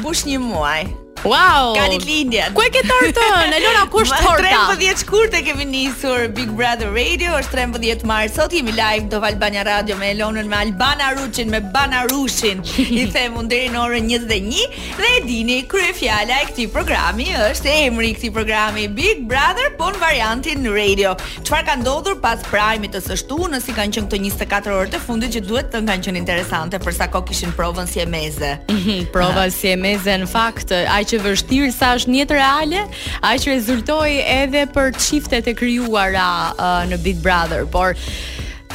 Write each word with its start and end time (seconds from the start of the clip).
mbush 0.03 0.25
një 0.27 0.41
muaj. 0.43 0.91
Wow! 1.27 1.75
Gati 1.75 1.99
lindja. 2.07 2.47
Ku 2.55 2.63
e 2.63 2.71
ke 2.71 2.81
tortën? 2.87 3.51
Elona 3.59 3.83
ku 3.91 4.03
është 4.07 4.19
torta? 4.25 4.51
Ma 4.71 4.75
13 4.79 5.01
shkurtë 5.01 5.41
kemi 5.49 5.65
nisur 5.67 6.29
Big 6.35 6.53
Brother 6.59 6.93
Radio, 6.95 7.33
është 7.41 7.57
13 7.75 8.05
marrë. 8.07 8.31
Sot 8.37 8.55
jemi 8.55 8.71
live 8.77 9.09
do 9.11 9.19
Valbania 9.25 9.65
Radio 9.67 9.99
me 9.99 10.13
Elonën, 10.15 10.47
me 10.53 10.61
Albana 10.61 11.09
Ruçin, 11.17 11.51
me 11.51 11.61
Bana 11.75 12.05
Rushin. 12.13 12.63
I 13.03 13.07
them 13.11 13.41
u 13.41 13.43
deri 13.55 13.73
në 13.75 13.81
orën 13.83 14.07
21 14.13 14.55
dhe 15.01 15.09
e 15.17 15.25
dini 15.27 15.57
kryefjala 15.73 16.39
e 16.45 16.47
këtij 16.53 16.69
programi 16.77 17.27
është 17.51 17.75
emri 17.89 18.13
i 18.13 18.15
këtij 18.17 18.33
programi 18.39 18.87
Big 19.01 19.25
Brother 19.27 19.75
pun 19.83 19.99
variantin 20.03 20.63
Radio. 20.71 21.17
Çfarë 21.43 21.67
ka 21.73 21.79
ndodhur 21.83 22.21
pas 22.23 22.45
primit 22.53 22.95
të 22.95 23.03
së 23.09 23.19
shtunë, 23.25 23.51
nësi 23.57 23.75
kanë 23.75 23.99
qenë 23.99 24.09
këto 24.13 24.23
24 24.29 24.77
orë 24.83 24.95
të 24.95 25.03
fundit 25.03 25.35
që 25.35 25.45
duhet 25.51 25.75
të 25.75 25.83
kanë 25.91 26.07
qenë 26.07 26.23
interesante 26.23 26.79
për 26.87 26.95
sa 27.03 27.11
kohë 27.11 27.31
kishin 27.33 27.57
provën 27.59 27.91
si 27.91 28.05
e 28.07 28.09
meze. 28.15 28.55
Mhm, 28.71 29.11
Prova 29.17 29.51
si 29.51 29.75
e 29.75 29.77
meze 29.81 30.15
në 30.23 30.31
fakt, 30.31 30.71
ai 30.71 31.03
e 31.17 31.23
vështirë 31.25 31.73
sa 31.75 31.95
është 31.97 32.13
një 32.15 32.27
reale, 32.35 32.83
aq 33.25 33.47
rezultoi 33.53 34.19
edhe 34.21 34.67
për 34.75 34.93
çiftet 35.01 35.49
e 35.49 35.55
krijuara 35.57 36.29
uh, 36.53 36.83
në 36.91 37.01
Big 37.07 37.23
Brother, 37.25 37.67
por 37.73 37.97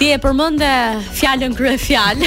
Ti 0.01 0.07
e 0.15 0.17
përmende 0.17 0.65
fjalën 1.13 1.51
kryefjal. 1.53 2.17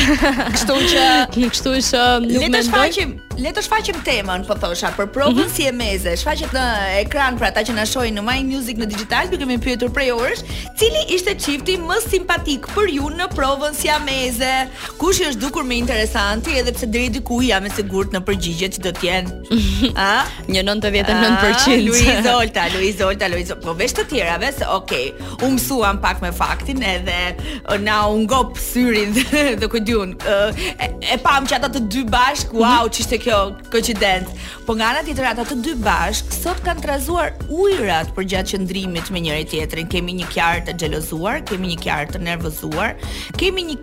kështu 0.54 0.74
që, 0.92 1.04
kështu 1.54 1.73
që 1.88 2.02
nuk 2.23 2.42
mendoj. 2.45 2.60
shfaqim 2.68 3.14
Le 3.34 3.51
të 3.51 3.62
shfaqim 3.66 3.97
temën, 4.06 4.45
po 4.47 4.55
thosha, 4.62 4.93
për 4.95 5.09
provën 5.15 5.34
mhm. 5.43 5.48
si 5.51 5.65
e 5.66 5.70
meze, 5.74 6.12
shfaqet 6.20 6.52
në 6.55 6.62
ekran 7.01 7.34
për 7.38 7.48
ata 7.48 7.62
që 7.66 7.73
na 7.74 7.83
shohin 7.88 8.15
në 8.20 8.23
My 8.23 8.37
Music 8.47 8.79
në 8.79 8.87
digital, 8.93 9.27
duke 9.33 9.48
më 9.48 9.57
pyetur 9.65 9.88
prej 9.95 10.12
orësh, 10.15 10.43
cili 10.79 11.01
ishte 11.16 11.34
çifti 11.43 11.74
më 11.83 11.97
simpatik 12.05 12.69
për 12.77 12.93
ju 12.95 13.09
në 13.16 13.27
provën 13.33 13.74
si 13.74 13.91
e 13.91 13.97
meze? 14.07 14.52
Kush 15.01 15.19
është 15.27 15.43
dukur 15.43 15.66
më 15.66 15.80
interesanti, 15.80 16.55
edhe 16.60 16.74
pse 16.77 16.87
deri 16.95 17.09
diku 17.16 17.40
jam 17.43 17.66
e 17.66 17.73
sigurt 17.74 18.15
në 18.15 18.21
përgjigje 18.29 18.68
që 18.77 18.85
do 18.87 18.93
të 19.01 19.09
jenë. 19.09 19.35
A? 20.05 20.07
Një 20.46 20.62
99% 20.68 21.74
ah, 21.74 21.77
Luiz 21.82 22.30
Olta, 22.35 22.68
Luiz 22.77 23.02
Olta, 23.09 23.32
Luiz 23.35 23.51
Olta, 23.51 23.59
po 23.66 23.74
veç 23.82 23.96
të 23.99 24.07
tjerave, 24.15 24.52
se 24.60 24.71
okay. 24.79 25.10
U 25.43 25.51
mësuam 25.57 25.99
pak 26.05 26.23
me 26.23 26.30
faktin 26.38 26.87
edhe 26.95 27.18
uh, 27.35 27.74
na 27.82 28.05
u 28.07 28.23
ngop 28.23 28.55
syrin 28.62 29.10
dhe 29.60 29.66
ku 29.73 29.82
diun. 29.82 30.15
Uh, 30.23 30.55
e, 30.79 30.93
e 31.18 31.21
pam 31.27 31.51
që 31.51 31.59
ata 31.59 31.74
të 31.74 31.85
dy 31.90 32.07
bashk, 32.15 32.55
mhm. 32.55 32.62
wow, 32.62 32.87
çishte 32.88 33.18
your 33.27 33.51
go 33.71 33.80
to 33.80 33.95
dance 33.95 34.30
Po 34.65 34.73
nga 34.73 34.95
ana 34.96 35.02
tjetër 35.04 35.26
ata 35.29 35.45
të 35.45 35.57
dy 35.60 35.73
bashk 35.84 36.30
sot 36.32 36.60
kanë 36.65 36.80
trazuar 36.87 37.34
ujrat 37.52 38.09
për 38.16 38.24
gjatë 38.32 38.52
qëndrimit 38.54 39.10
me 39.12 39.21
njëri 39.26 39.43
tjetrin. 39.51 39.90
Kemi 39.93 40.15
një 40.23 40.29
qartë 40.32 40.73
të 40.73 40.74
xhelozuar, 40.87 41.43
kemi 41.51 41.74
një 41.74 41.82
qartë 41.84 42.15
të 42.16 42.23
nervozuar, 42.24 42.95
kemi 43.40 43.66
një 43.68 43.76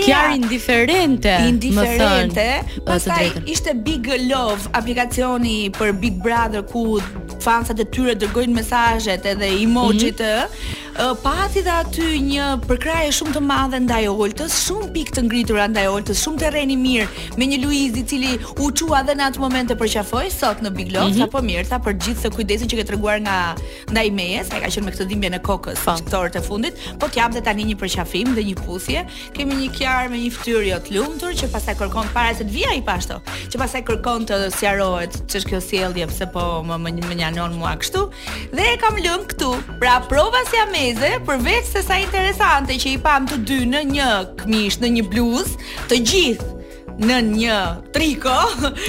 ide 0.00 0.22
indiferente, 0.38 1.34
indiferente. 1.52 2.46
Pastaj 2.88 3.42
ishte 3.44 3.76
Big 3.84 4.08
Love, 4.32 4.72
aplikacioni 4.80 5.58
për 5.76 5.92
Big 6.00 6.16
Brother 6.24 6.64
ku 6.64 6.96
fansat 7.44 7.84
e 7.84 7.88
tyre 7.92 8.16
dërgojnë 8.18 8.56
mesazhet 8.56 9.28
edhe 9.34 9.52
emoji 9.66 10.14
të. 10.22 10.32
Mm 10.32 10.48
-hmm. 10.48 11.14
Pati 11.22 11.60
dhe 11.60 11.70
aty 11.70 12.06
një 12.32 12.44
përkraje 12.68 13.10
shumë 13.12 13.34
të 13.36 13.40
madhe 13.44 13.76
ndaj 13.84 14.06
Oltës, 14.08 14.52
shumë 14.66 14.86
pikë 14.96 15.12
të 15.16 15.22
ngritura 15.26 15.66
ndaj 15.68 15.86
Oltës, 15.94 16.22
shumë 16.24 16.38
terreni 16.40 16.76
mirë 16.76 17.08
me 17.38 17.44
një 17.44 17.58
Luiz 17.64 17.92
i 18.00 18.04
cili 18.08 18.38
u 18.62 18.72
çua 18.72 19.02
edhe 19.04 19.12
në 19.18 19.24
atë 19.28 19.38
moment 19.44 19.68
të 19.70 19.76
fotografoj 20.06 20.30
sot 20.32 20.60
në 20.64 20.70
Big 20.74 20.90
Love, 20.92 21.10
mm 21.10 21.18
-hmm. 21.18 21.24
apo 21.24 21.40
Mirta 21.42 21.78
për 21.78 21.92
gjithë 21.92 22.20
se 22.22 22.30
kujdesin 22.30 22.68
që 22.68 22.76
ke 22.78 22.84
treguar 22.84 23.18
nga 23.20 23.54
ndaj 23.90 24.08
meje 24.10 24.44
sa 24.44 24.60
ka 24.60 24.66
qenë 24.66 24.84
me 24.84 24.92
këtë 24.92 25.06
dhimbje 25.08 25.30
në 25.30 25.40
kokës 25.42 25.78
fitore 25.78 26.30
po. 26.30 26.38
të 26.38 26.42
fundit, 26.46 26.74
po 27.00 27.06
t'jap 27.08 27.32
dhe 27.32 27.40
tani 27.40 27.64
një 27.64 27.76
përqafim 27.76 28.34
dhe 28.34 28.42
një 28.42 28.54
puthje. 28.66 29.06
Kemi 29.34 29.54
një 29.54 29.68
kjarë 29.78 30.08
me 30.10 30.16
një 30.18 30.30
fytyrë 30.36 30.66
jo 30.70 30.76
të 30.76 30.90
lumtur 30.94 31.30
që 31.34 31.48
pastaj 31.52 31.74
kërkon 31.78 32.06
para 32.14 32.34
se 32.38 32.44
të 32.44 32.50
vija 32.50 32.72
i 32.76 32.82
pashto, 32.82 33.20
që 33.50 33.58
pastaj 33.58 33.82
kërkon 33.82 34.26
të 34.26 34.36
sqarohet 34.56 35.12
ç'është 35.30 35.48
kjo 35.50 35.60
sjellje 35.60 36.06
pse 36.06 36.26
po 36.32 36.42
më 36.68 36.76
më, 36.84 37.14
njanon 37.16 37.54
mua 37.58 37.76
kështu. 37.76 38.10
Dhe 38.56 38.64
e 38.72 38.76
kam 38.82 38.94
lënë 39.06 39.26
këtu. 39.30 39.50
Pra 39.80 40.00
prova 40.08 40.40
si 40.50 40.56
ameze, 40.66 41.10
përveç 41.26 41.64
se 41.72 41.82
sa 41.82 41.96
interesante 41.98 42.72
që 42.74 42.86
i 42.94 42.98
pam 42.98 43.26
të 43.28 43.36
dy 43.48 43.58
në 43.72 43.80
një 43.94 44.08
këmishë, 44.40 44.78
në 44.82 44.88
një 44.96 45.02
bluzë, 45.10 45.54
të 45.88 45.96
gjithë 46.10 46.55
në 47.00 47.16
një 47.28 47.56
triko, 47.92 48.34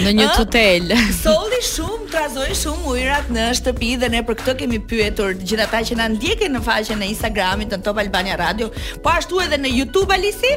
në 0.04 0.14
një 0.20 0.26
tutel. 0.38 0.94
Solli 1.20 1.60
shumë, 1.68 2.06
trazoi 2.14 2.54
shumë 2.56 2.92
ujrat 2.94 3.32
në 3.34 3.48
shtëpi 3.60 3.96
dhe 4.04 4.10
ne 4.14 4.22
për 4.28 4.40
këtë 4.44 4.56
kemi 4.62 4.80
pyetur 4.92 5.36
gjithë 5.42 5.66
ata 5.68 5.82
që 5.90 6.00
na 6.00 6.08
ndjekin 6.16 6.56
në 6.56 6.64
faqen 6.66 7.04
e 7.04 7.10
Instagramit 7.14 7.76
në 7.76 7.82
Top 7.86 8.00
Albania 8.04 8.40
Radio, 8.40 8.72
po 9.04 9.12
ashtu 9.14 9.44
edhe 9.46 9.60
në 9.60 9.76
YouTube 9.82 10.16
Alisi 10.16 10.56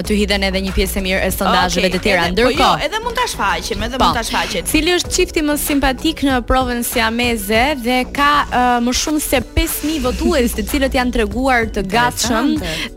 aty 0.00 0.16
hidhen 0.16 0.44
edhe 0.48 0.60
një 0.64 0.72
pjesë 0.76 1.00
e 1.00 1.04
mirë 1.04 1.20
e 1.26 1.30
sondazheve 1.34 1.88
okay, 1.88 1.94
të 1.96 2.00
tjera. 2.04 2.26
Ndërkohë, 2.32 2.56
po 2.56 2.66
jo, 2.66 2.68
edhe 2.86 3.00
mund 3.04 3.16
ta 3.18 3.26
shfaqim, 3.30 3.82
edhe 3.86 3.98
po, 4.00 4.06
mund 4.06 4.16
ta 4.18 4.22
shfaqet. 4.26 4.68
Cili 4.70 4.94
është 4.96 5.12
çifti 5.16 5.44
më 5.44 5.56
simpatik 5.60 6.22
në 6.26 6.38
provën 6.48 6.80
siameze 6.86 7.62
dhe 7.84 7.98
ka 8.16 8.30
uh, 8.46 8.68
më 8.86 8.94
shumë 9.00 9.22
se 9.24 9.40
5000 9.58 10.00
votues, 10.06 10.54
të 10.56 10.64
cilët 10.70 10.96
janë 10.98 11.14
treguar 11.16 11.68
të 11.74 11.84
gatshëm 11.92 12.52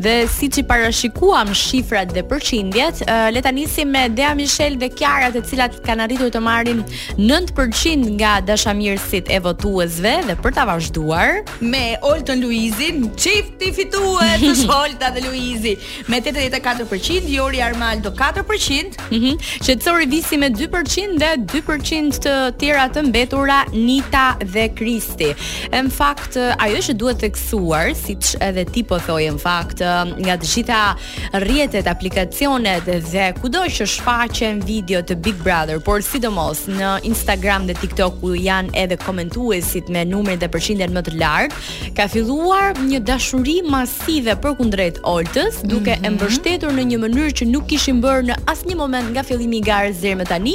dhe 0.06 0.16
siçi 0.32 0.64
parashikuam 0.70 1.52
shifrat 1.58 2.14
dhe 2.16 2.24
përqindjet, 2.32 3.04
uh, 3.08 3.28
le 3.36 3.44
ta 3.46 3.52
nisim 3.56 3.92
me 3.94 4.06
Dea 4.14 4.32
Michel 4.38 4.78
dhe 4.82 4.90
Kiara, 4.94 5.30
të 5.34 5.44
cilat 5.50 5.78
kanë 5.86 6.06
arritur 6.08 6.32
të 6.34 6.42
marrin 6.46 6.84
9% 7.20 8.08
nga 8.20 8.38
dashamirësit 8.48 9.30
e 9.34 9.40
votuesve 9.46 10.16
dhe 10.30 10.38
për 10.44 10.56
ta 10.56 10.66
vazhduar 10.70 11.42
me 11.74 11.84
Olton 12.08 12.42
Luizin, 12.44 13.04
çifti 13.20 13.74
fituet, 13.76 14.44
Olta 14.74 15.10
dhe 15.16 15.22
Luizi 15.28 15.76
me 16.12 16.20
84% 16.24 16.88
3%, 16.98 17.28
Jori 17.28 17.60
Armaldo 17.62 18.12
4%, 18.12 18.86
mm 19.12 19.20
-hmm. 19.20 20.04
Visi 20.14 20.38
me 20.38 20.50
2% 20.50 21.18
dhe 21.18 21.38
2% 21.38 22.12
të 22.24 22.34
tjera 22.60 22.90
të 22.94 23.04
mbetura 23.08 23.66
Nita 23.74 24.36
dhe 24.54 24.68
Kristi. 24.76 25.32
Në 25.72 25.90
fakt 25.92 26.38
ajo 26.58 26.78
që 26.78 26.94
duhet 26.94 27.18
theksuar, 27.20 27.94
siç 27.96 28.36
edhe 28.40 28.66
ti 28.66 28.84
po 28.84 29.00
thoje 29.00 29.32
në 29.32 29.40
fakt, 29.40 29.80
nga 30.26 30.36
të 30.38 30.46
gjitha 30.54 30.96
rrjetet, 31.34 31.88
aplikacionet 31.88 32.84
dhe 32.86 33.34
kudo 33.42 33.60
që 33.64 33.86
shfaqen 33.86 34.64
video 34.66 35.00
të 35.02 35.16
Big 35.16 35.36
Brother, 35.36 35.80
por 35.80 36.04
sidomos 36.04 36.60
në 36.68 37.00
Instagram 37.04 37.66
dhe 37.68 37.74
TikTok 37.74 38.22
ku 38.22 38.30
janë 38.34 38.70
edhe 38.74 38.98
komentuesit 38.98 39.90
me 39.90 40.06
numrin 40.06 40.40
dhe 40.40 40.48
përqindjen 40.48 40.92
më 40.94 41.02
të 41.04 41.12
lartë, 41.22 41.54
ka 41.96 42.08
filluar 42.08 42.74
një 42.92 43.00
dashuri 43.00 43.62
masive 43.70 44.34
për 44.36 44.58
kundrejt 44.58 44.98
Oltës, 45.04 45.56
duke 45.64 45.80
mm 45.92 45.96
-hmm. 45.96 46.06
e 46.06 46.10
mhm. 46.10 46.16
mbështetur 46.16 46.73
bërë 46.74 46.84
në 46.84 46.90
një 46.90 46.98
mënyrë 47.04 47.34
që 47.38 47.46
nuk 47.52 47.66
kishin 47.70 48.00
bërë 48.02 48.26
në 48.32 48.36
asnjë 48.52 48.76
moment 48.80 49.10
nga 49.16 49.24
fillimi 49.26 49.60
i 49.60 49.66
garës 49.66 50.00
deri 50.02 50.18
me 50.18 50.26
tani 50.28 50.54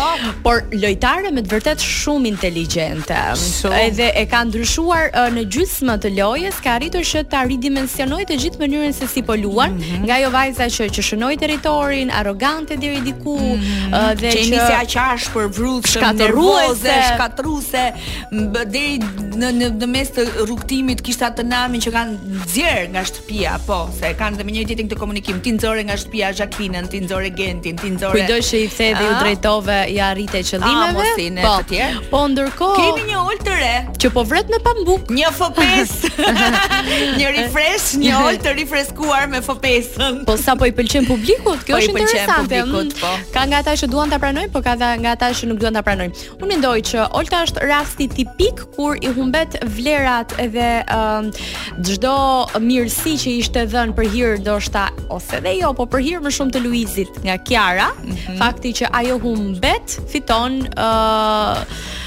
por 0.44 0.64
lojtare 0.72 1.32
me 1.34 1.42
të 1.44 1.52
vërtet 1.56 1.82
shumë 1.84 2.30
inteligjente 2.34 2.85
studente. 2.94 3.19
Shumë. 3.36 3.80
Edhe 3.86 4.10
e 4.20 4.24
ka 4.30 4.42
ndryshuar 4.47 5.10
uh, 5.10 5.28
në 5.34 5.44
gjysmë 5.52 5.97
të 6.02 6.10
lojës, 6.19 6.58
ka 6.64 6.76
arritur 6.78 7.04
që 7.06 7.22
ta 7.32 7.42
ridimensionoj 7.48 8.20
të 8.30 8.38
gjithë 8.44 8.60
mënyrën 8.62 8.94
se 8.97 9.08
si 9.10 9.22
po 9.26 9.34
luan, 9.38 9.74
mm 9.74 9.80
-hmm. 9.82 10.04
nga 10.06 10.14
ajo 10.20 10.30
vajza 10.30 10.66
që 10.76 10.88
që 10.98 11.04
shënoi 11.08 11.36
territorin, 11.38 12.10
arrogante 12.10 12.76
deri 12.76 13.00
diku, 13.00 13.38
mm 13.38 13.58
-hmm. 13.58 13.92
uh, 13.92 14.14
dhe 14.20 14.30
që 14.30 14.42
nisi 14.52 14.98
aq 14.98 15.28
për 15.34 15.46
vrutë, 15.56 15.88
shkatëruese, 15.88 16.96
shkatëruese 17.12 17.84
deri 18.66 18.99
në 19.40 19.49
në 19.58 19.69
në 19.81 19.87
mes 19.87 20.11
të 20.12 20.22
rrugtimit 20.46 21.02
kishte 21.02 21.25
atë 21.25 21.43
namin 21.44 21.81
që 21.81 21.90
kanë 21.93 22.12
nxjerr 22.46 22.88
nga 22.93 23.02
shtëpia, 23.05 23.58
po, 23.66 23.88
se 24.00 24.14
kanë 24.20 24.37
dhe 24.37 24.44
me 24.44 24.52
një 24.52 24.64
ditë 24.69 24.87
të 24.90 24.96
komunikim, 24.99 25.40
ti 25.40 25.50
nxore 25.52 25.82
nga 25.84 25.96
shtëpia 25.96 26.32
Jacqueline-n, 26.38 26.88
ti 26.88 27.00
nxore 27.00 27.31
Gentin, 27.31 27.76
ti 27.76 27.90
nxore. 27.90 28.26
që 28.46 28.56
i 28.56 28.69
the 28.69 28.94
dhe 28.94 29.05
ju 29.05 29.14
drejtove, 29.20 29.87
ja 29.88 30.05
arrite 30.06 30.38
qëllimeve. 30.43 31.06
Po, 31.46 31.75
po 32.11 32.20
ndërkohë 32.28 32.75
Kemi 32.76 33.06
një 33.08 33.19
ul 33.25 33.38
të 33.40 33.52
re 33.56 33.69
që 34.02 34.08
po 34.12 34.23
vret 34.28 34.50
me 34.52 34.58
pambuk. 34.62 35.06
Një 35.12 35.31
F5. 35.32 35.93
një 37.19 37.31
refresh, 37.38 37.87
një 38.02 38.17
ul 38.20 38.37
të 38.44 38.52
rifreskuar 38.61 39.31
me 39.32 39.40
F5. 39.44 39.96
Po 40.28 40.34
sa 40.40 40.55
po 40.61 40.69
i 40.69 40.75
pëlqen 40.76 41.06
publikut? 41.08 41.62
Kjo 41.64 41.76
po 41.76 41.81
është 41.81 41.94
interesante. 41.94 42.61
Publikut, 42.62 42.94
mm. 42.94 43.00
po. 43.00 43.31
Ka 43.34 43.46
nga 43.49 43.62
ata 43.64 43.75
që 43.81 43.88
duan 43.90 44.12
ta 44.12 44.19
pranojnë, 44.20 44.52
po 44.52 44.61
ka 44.64 44.76
nga 44.82 45.14
ata 45.17 45.31
që 45.38 45.49
nuk 45.50 45.61
duan 45.62 45.76
ta 45.78 45.82
pranojnë. 45.87 46.23
Unë 46.38 46.50
mendoj 46.52 46.75
që 46.93 47.06
Olta 47.17 47.40
është 47.46 47.64
rasti 47.70 48.08
tipik 48.12 48.61
kur 48.76 49.00
i 49.00 49.11
humbet 49.17 49.56
vlerat 49.76 50.37
edhe 50.43 50.69
çdo 51.87 52.12
uh, 52.12 52.61
mirësi 52.61 53.17
që 53.25 53.37
ishte 53.40 53.64
dhënë 53.73 53.96
për 53.96 54.11
hir 54.12 54.37
do 54.44 54.58
shta 54.61 54.90
ose 55.12 55.40
dhe 55.44 55.56
jo, 55.62 55.73
po 55.76 55.88
për 55.88 56.05
hir 56.06 56.20
më 56.25 56.34
shumë 56.37 56.56
të 56.58 56.64
Luizit 56.64 57.17
nga 57.25 57.38
Kiara, 57.40 57.88
mm 57.96 58.12
-hmm. 58.12 58.37
fakti 58.43 58.75
që 58.81 58.93
ajo 59.00 59.17
humbet 59.25 59.96
fiton 60.12 60.61
ë 60.67 60.88
uh, 60.88 62.02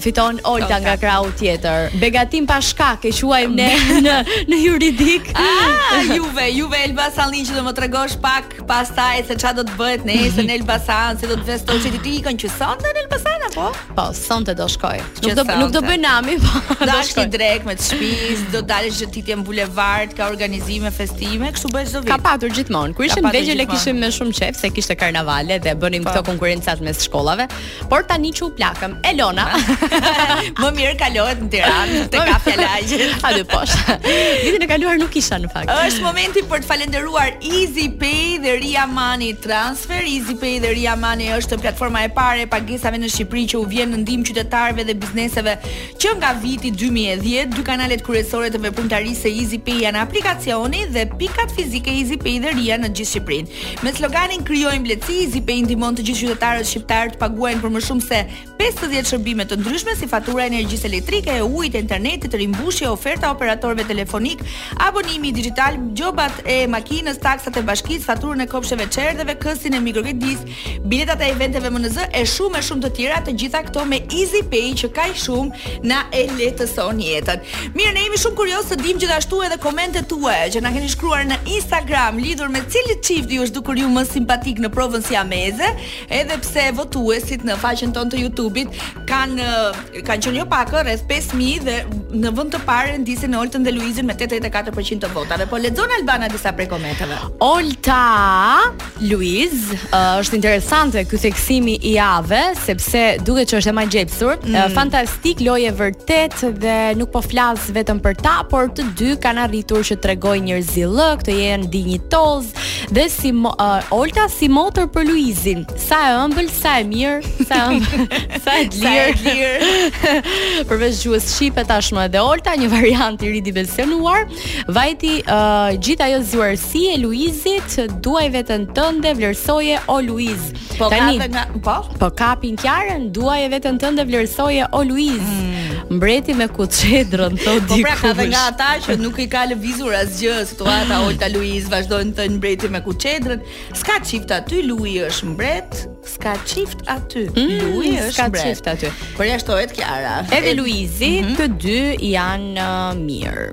fiton 0.00 0.40
Olta 0.44 0.80
nga 0.80 0.96
krau 0.96 1.30
tjetër. 1.38 1.90
Begatim 2.00 2.46
pa 2.46 2.60
shkak 2.60 3.04
e 3.08 3.12
quajmë 3.12 3.54
ne 3.54 4.00
në 4.04 4.18
në 4.50 4.58
juridik. 4.66 5.30
Ah, 5.84 6.00
Juve, 6.10 6.46
Juve 6.50 6.78
Elbasan 6.84 7.30
që 7.44 7.54
do 7.56 7.62
më 7.66 7.72
tregosh 7.76 8.16
pak 8.20 8.54
pastaj 8.68 9.22
se 9.28 9.34
çfarë 9.38 9.56
do 9.60 9.64
të 9.68 9.74
bëhet 9.78 10.04
nesër 10.08 10.46
në 10.48 10.54
Elbasan, 10.58 11.18
se 11.20 11.28
do 11.30 11.36
të 11.36 11.44
vestoj 11.50 11.76
që 11.84 11.90
ti 12.02 12.12
ikën 12.20 12.38
që 12.40 12.50
sonte 12.54 12.90
në 12.90 13.02
Elbasan 13.04 13.44
apo? 13.48 13.68
Po, 13.96 14.06
sonte 14.16 14.54
do 14.58 14.66
shkoj. 14.70 15.00
Nuk 15.22 15.36
do 15.38 15.44
nuk 15.58 15.74
do 15.76 15.82
bëj 15.84 15.98
nami, 16.02 16.36
po. 16.42 16.76
Do 16.88 16.96
shkoj 17.10 17.26
drejt 17.36 17.66
me 17.68 17.76
shtëpis, 17.76 18.44
do 18.54 18.62
dalësh 18.66 19.00
që 19.04 19.10
ti 19.14 19.22
jam 19.28 19.44
bulevard, 19.46 20.14
ka 20.16 20.26
organizime 20.32 20.90
festime, 20.94 21.52
kështu 21.54 21.70
bëj 21.76 21.88
çdo 21.92 22.02
vit. 22.06 22.10
Ka 22.14 22.18
patur 22.26 22.50
gjithmonë. 22.56 22.96
Ku 22.98 23.06
ishin 23.10 23.30
vegjël 23.34 23.64
e 23.66 23.68
kishim 23.70 24.00
me 24.02 24.10
shumë 24.14 24.34
qejf 24.40 24.60
se 24.64 24.72
kishte 24.76 24.96
karnavale 24.98 25.60
dhe 25.66 25.76
bënim 25.84 26.06
po. 26.08 26.10
këto 26.14 26.26
konkurrencat 26.32 26.80
mes 26.84 27.04
shkollave, 27.06 27.46
por 27.92 28.04
tani 28.10 28.32
çu 28.34 28.50
plakëm. 28.58 28.98
Elona, 29.12 29.53
Më 29.54 30.70
mirë 30.74 30.94
kalohet 31.00 31.42
në 31.44 31.48
Tiranë 31.52 32.02
te 32.12 32.20
kafja 32.26 32.54
lagjit. 32.58 33.10
A 33.24 33.30
dhe 33.34 33.44
po. 33.48 33.60
Ditën 33.64 34.64
e 34.66 34.70
kaluar 34.70 34.98
nuk 35.00 35.14
isha 35.18 35.38
në 35.40 35.50
fakt. 35.52 35.72
Është 35.88 36.04
momenti 36.04 36.42
për 36.50 36.64
të 36.64 36.70
falendëruar 36.70 37.36
Easy 37.40 37.86
Pay 38.00 38.38
dhe 38.42 38.56
Ria 38.60 38.86
Money 38.90 39.34
Transfer. 39.44 40.02
Easy 40.04 40.36
Pay 40.40 40.56
dhe 40.64 40.72
Ria 40.76 40.96
Money 41.00 41.32
është 41.36 41.58
platforma 41.62 42.02
e 42.06 42.10
parë 42.16 42.44
e 42.46 42.48
pagesave 42.50 42.98
në 43.02 43.10
Shqipëri 43.14 43.44
që 43.52 43.60
u 43.60 43.66
vjen 43.70 43.94
në 43.94 44.00
ndihmë 44.02 44.28
qytetarëve 44.30 44.86
dhe 44.88 44.96
bizneseve 45.04 45.56
që 46.02 46.14
nga 46.20 46.32
viti 46.42 46.72
2010, 46.74 47.52
dy 47.54 47.64
kanalet 47.66 48.04
kryesore 48.04 48.50
të 48.52 48.60
veprimtarisë 48.66 49.24
së 49.28 49.34
Easy 49.42 49.60
Pay 49.64 49.82
janë 49.86 50.02
aplikacioni 50.04 50.84
dhe 50.94 51.06
pikat 51.20 51.54
fizike 51.54 51.92
Easy 52.00 52.18
Pay 52.20 52.38
dhe 52.44 52.54
Ria 52.58 52.80
në 52.82 52.90
gjithë 52.92 53.12
Shqipërinë. 53.14 53.62
Me 53.86 53.94
sloganin 53.94 54.44
Krijojmë 54.48 54.90
Lehtësi, 54.92 55.20
Easy 55.28 55.44
Pay 55.46 55.62
ndihmon 55.64 55.96
të 55.98 56.08
gjithë 56.10 56.26
qytetarët 56.28 56.68
shqiptar 56.70 57.14
të 57.14 57.22
paguajnë 57.22 57.62
për 57.64 57.74
më 57.76 57.84
shumë 57.88 58.08
se 58.10 58.22
50 58.62 59.08
shërbime 59.10 59.44
të 59.50 59.56
ndryshme 59.58 59.94
si 59.98 60.06
fatura 60.08 60.44
energjisë 60.46 60.86
elektrike, 60.86 61.32
e 61.34 61.42
ujit, 61.44 61.74
internetit, 61.78 62.34
rimbushje 62.38 62.86
oferta 62.88 63.32
operatorëve 63.34 63.82
telefonik, 63.88 64.44
abonimi 64.86 65.32
dixhital, 65.34 65.74
gjobat 65.98 66.36
e 66.46 66.60
makinës, 66.70 67.18
taksat 67.22 67.58
e 67.58 67.64
bashkisë, 67.66 68.04
faturën 68.06 68.44
e 68.44 68.46
kopsheve, 68.50 68.86
çerdheve, 68.94 69.34
kësin 69.42 69.74
e 69.76 69.80
mikrokredis, 69.84 70.44
biletat 70.90 71.24
e 71.26 71.30
eventeve 71.34 71.72
MNZ 71.74 72.04
e 72.14 72.22
shumë 72.30 72.60
e 72.60 72.68
shumë 72.68 72.84
të 72.86 72.92
tjera, 73.00 73.18
të 73.26 73.34
gjitha 73.42 73.64
këto 73.68 73.84
me 73.90 73.98
Easy 74.20 74.44
Pay 74.52 74.70
që 74.84 74.92
ka 74.96 75.08
shumë 75.26 75.80
na 75.90 76.04
e 76.14 76.24
lehtëson 76.38 77.02
jetën. 77.02 77.42
Mirë, 77.74 77.96
ne 77.98 78.06
jemi 78.06 78.22
shumë 78.22 78.38
kurioz 78.38 78.70
të 78.70 78.78
dim 78.84 79.02
gjithashtu 79.02 79.42
edhe 79.48 79.58
komentet 79.62 80.06
tuaja 80.14 80.46
që 80.54 80.62
na 80.64 80.70
keni 80.76 80.92
shkruar 80.94 81.26
në 81.28 81.40
Instagram 81.58 82.22
lidhur 82.22 82.54
me 82.54 82.62
cili 82.70 83.00
çift 83.02 83.34
ju 83.34 83.42
është 83.48 83.58
dukur 83.58 83.82
ju 83.82 83.90
më 83.90 84.06
simpatik 84.12 84.62
në 84.62 84.70
provën 84.76 85.02
si 85.04 85.18
ameze, 85.18 85.74
edhe 86.08 86.38
pse 86.46 86.70
votuesit 86.78 87.44
në 87.48 87.58
faqen 87.60 87.92
tonë 87.96 88.14
të 88.14 88.22
YouTube 88.24 88.43
YouTube-it 88.44 88.80
kanë 89.08 89.42
eh, 89.42 90.00
kanë 90.04 90.24
qenë 90.28 90.40
jo 90.42 90.46
pak 90.50 90.74
rreth 90.76 91.04
5000 91.10 91.64
dhe 91.68 91.78
në 92.14 92.30
vend 92.36 92.52
të 92.54 92.60
parë 92.66 92.94
ndisi 93.02 93.28
në 93.30 93.38
Oltën 93.42 93.64
dhe 93.66 93.72
Luizin 93.74 94.06
me 94.06 94.14
84% 94.18 95.02
të 95.04 95.10
votave. 95.14 95.46
Po 95.50 95.58
lexon 95.60 95.92
Albana 95.98 96.28
disa 96.32 96.52
prej 96.56 96.66
komenteve. 96.70 97.16
Olta, 97.44 98.72
Luiz, 99.02 99.64
uh, 99.90 100.18
është 100.22 100.38
interesante 100.38 101.02
ky 101.10 101.18
theksimi 101.24 101.76
i 101.82 101.96
javës 101.96 102.62
sepse 102.68 103.04
duket 103.26 103.50
që 103.52 103.60
është 103.60 103.72
e 103.72 103.76
më 103.80 103.86
gjepsur. 103.96 104.36
Mm. 104.44 104.54
Uh, 104.54 104.66
fantastik 104.76 105.42
lojë 105.44 105.72
vërtet 105.78 106.38
dhe 106.62 106.78
nuk 106.98 107.10
po 107.14 107.22
flas 107.24 107.68
vetëm 107.74 108.00
për 108.04 108.20
ta, 108.22 108.36
por 108.50 108.70
të 108.76 108.86
dy 108.98 109.14
kanë 109.24 109.44
arritur 109.48 109.84
që 109.90 109.98
tregoj 110.06 110.38
një 110.48 110.60
zillë, 110.70 111.10
Këto 111.14 111.32
jenë 111.36 111.68
dinjitoz 111.70 112.46
toz, 112.54 112.70
dhe 112.94 113.04
si 113.10 113.30
uh, 113.32 113.94
olta 113.94 114.24
si 114.32 114.46
motor 114.52 114.86
për 114.92 115.06
Luizin, 115.08 115.62
sa 115.80 116.00
e 116.08 116.14
ëmbël, 116.24 116.48
sa 116.52 116.76
e 116.82 116.86
mirë, 116.88 117.44
sa 117.48 117.58
e 117.58 117.78
ëmbël, 117.78 118.16
sa 118.44 118.56
e 118.60 120.64
përveç 120.68 121.00
gjuës 121.04 121.26
shqipe 121.34 121.64
ashtë 121.64 122.03
dhe 122.08 122.20
Olta, 122.20 122.54
një 122.58 122.68
variant 122.72 123.22
i 123.24 123.30
Ridi 123.32 123.52
Belsenuar, 123.54 124.26
vajti 124.74 125.14
uh, 125.26 125.74
gjithë 125.80 126.08
ajo 126.08 126.50
e 126.76 126.98
Luizit, 127.00 127.76
duaj 128.04 128.26
vetën 128.36 128.66
tënde, 128.76 129.14
vlerësoje 129.16 129.78
o 129.88 130.00
Luiz. 130.00 130.52
Po 130.78 130.88
kapi 130.90 131.16
nga 131.30 131.46
po? 131.62 131.76
Po 131.98 132.10
kapin 132.10 132.56
qarën, 132.56 133.10
duaj 133.14 133.40
vetën 133.54 133.78
tënde, 133.80 134.04
vlerësoje 134.06 134.68
o 134.72 134.82
Luiz. 134.82 135.22
Hmm. 135.22 135.98
Mbreti 135.98 136.34
me 136.34 136.46
kuçedrën 136.48 137.36
thotë 137.38 137.66
po 137.68 137.74
dikush. 137.74 137.84
Po 137.84 137.84
pra 137.84 137.96
ka 138.00 138.12
dhe 138.18 138.28
nga 138.32 138.44
ata 138.50 138.70
që 138.86 138.96
nuk 139.00 139.18
i 139.22 139.28
ka 139.30 139.44
lëvizur 139.50 139.94
asgjë 140.02 140.36
situata 140.52 141.02
Olta 141.06 141.28
Luiz 141.32 141.68
vazhdojnë 141.72 142.14
të 142.16 142.22
thënë 142.22 142.38
mbreti 142.40 142.72
me 142.72 142.80
kuçedrën. 142.86 143.44
S'ka 143.76 144.00
çift 144.06 144.32
aty 144.34 144.64
Luiz 144.66 145.02
është 145.10 145.28
mbret, 145.34 145.84
ska 146.06 146.36
çift 146.46 146.78
aty. 146.90 147.26
Mm, 147.32 147.80
është 147.80 148.12
ska 148.12 148.28
çift 148.42 148.68
aty. 148.68 148.88
Por 149.16 149.24
ja 149.26 149.38
shtohet 149.38 149.72
Kiara. 149.74 150.22
Edhe 150.32 150.50
e... 150.52 150.56
Luizi 150.58 151.10
mm 151.20 151.28
-hmm. 151.28 151.36
të 151.38 151.46
dy 151.60 152.12
janë 152.12 152.56
uh, 152.60 152.90
mirë. 152.98 153.46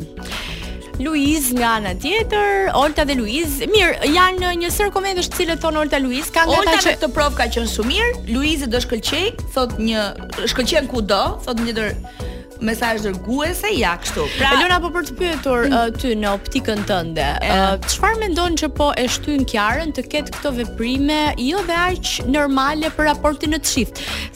Luiz 1.05 1.49
nga 1.57 1.69
ana 1.79 1.93
tjetër, 2.03 2.69
Olta 2.77 3.01
dhe 3.09 3.15
Luiz, 3.17 3.51
mirë, 3.75 3.95
janë 4.05 4.49
një 4.61 4.69
sër 4.69 4.89
komentesh 4.93 5.29
të 5.33 5.37
cilët 5.37 5.59
thon 5.63 5.77
Olta 5.81 5.97
Luiz, 5.99 6.27
kanë 6.35 6.51
ata 6.53 6.59
që 6.59 6.59
Olta 6.59 6.75
dhe... 6.75 6.91
këtë 6.93 7.07
provë 7.17 7.35
ka 7.39 7.45
qenë 7.55 7.69
shumë 7.73 7.89
mirë, 7.93 8.09
Luizi 8.35 8.67
do 8.73 8.79
shkëlqej, 8.85 9.25
thot 9.55 9.71
një, 9.79 10.01
shkëlqen 10.53 10.87
kudo, 10.93 11.23
thot 11.47 11.57
një 11.65 11.73
dorë 11.79 11.93
mesazh 12.61 13.01
dërguese 13.05 13.71
ja 13.75 13.93
kështu. 13.99 14.23
Pra, 14.37 14.51
Elona 14.55 14.77
po 14.83 14.91
për 14.93 15.07
të 15.07 15.15
pyetur 15.19 15.67
uh, 15.69 15.87
ty 15.97 16.13
në 16.17 16.29
optikën 16.37 16.83
tënde, 16.89 17.27
uh, 17.47 17.73
çfarë 17.87 18.17
uh, 18.17 18.21
mendon 18.21 18.57
që 18.59 18.69
po 18.77 18.91
e 19.01 19.05
shtyn 19.11 19.45
Kiarën 19.49 19.93
të 19.97 20.05
ketë 20.11 20.35
këto 20.37 20.53
veprime 20.59 21.19
jo 21.41 21.63
dhe 21.67 21.77
aq 21.91 22.11
normale 22.31 22.91
për 22.95 23.09
raportin 23.09 23.57
e 23.57 23.61
të 23.61 23.87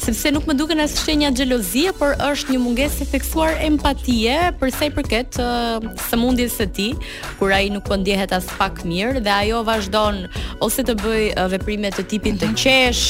sepse 0.06 0.32
nuk 0.34 0.48
më 0.50 0.58
duken 0.60 0.82
as 0.84 0.98
shenja 1.04 1.32
xhelozie, 1.38 1.94
por 2.00 2.16
është 2.26 2.56
një 2.56 2.64
mungesë 2.66 3.06
e 3.06 3.10
theksuar 3.14 3.60
empatie 3.68 4.36
për 4.60 4.74
sa 4.76 4.90
i 4.90 4.94
përket 4.96 5.40
uh, 5.44 5.90
sëmundjes 6.10 6.58
së 6.60 6.70
tij, 6.76 6.96
kur 7.40 7.54
ai 7.56 7.68
nuk 7.74 7.86
po 7.90 8.00
ndjehet 8.02 8.34
as 8.36 8.50
pak 8.60 8.82
mirë 8.88 9.22
dhe 9.26 9.36
ajo 9.46 9.62
vazhdon 9.68 10.26
ose 10.66 10.86
të 10.88 10.98
bëj 11.04 11.24
uh, 11.38 11.46
veprime 11.54 11.94
të 11.96 12.08
tipit 12.16 12.42
të 12.42 12.52
mhm. 12.52 12.60
qesh, 12.60 13.06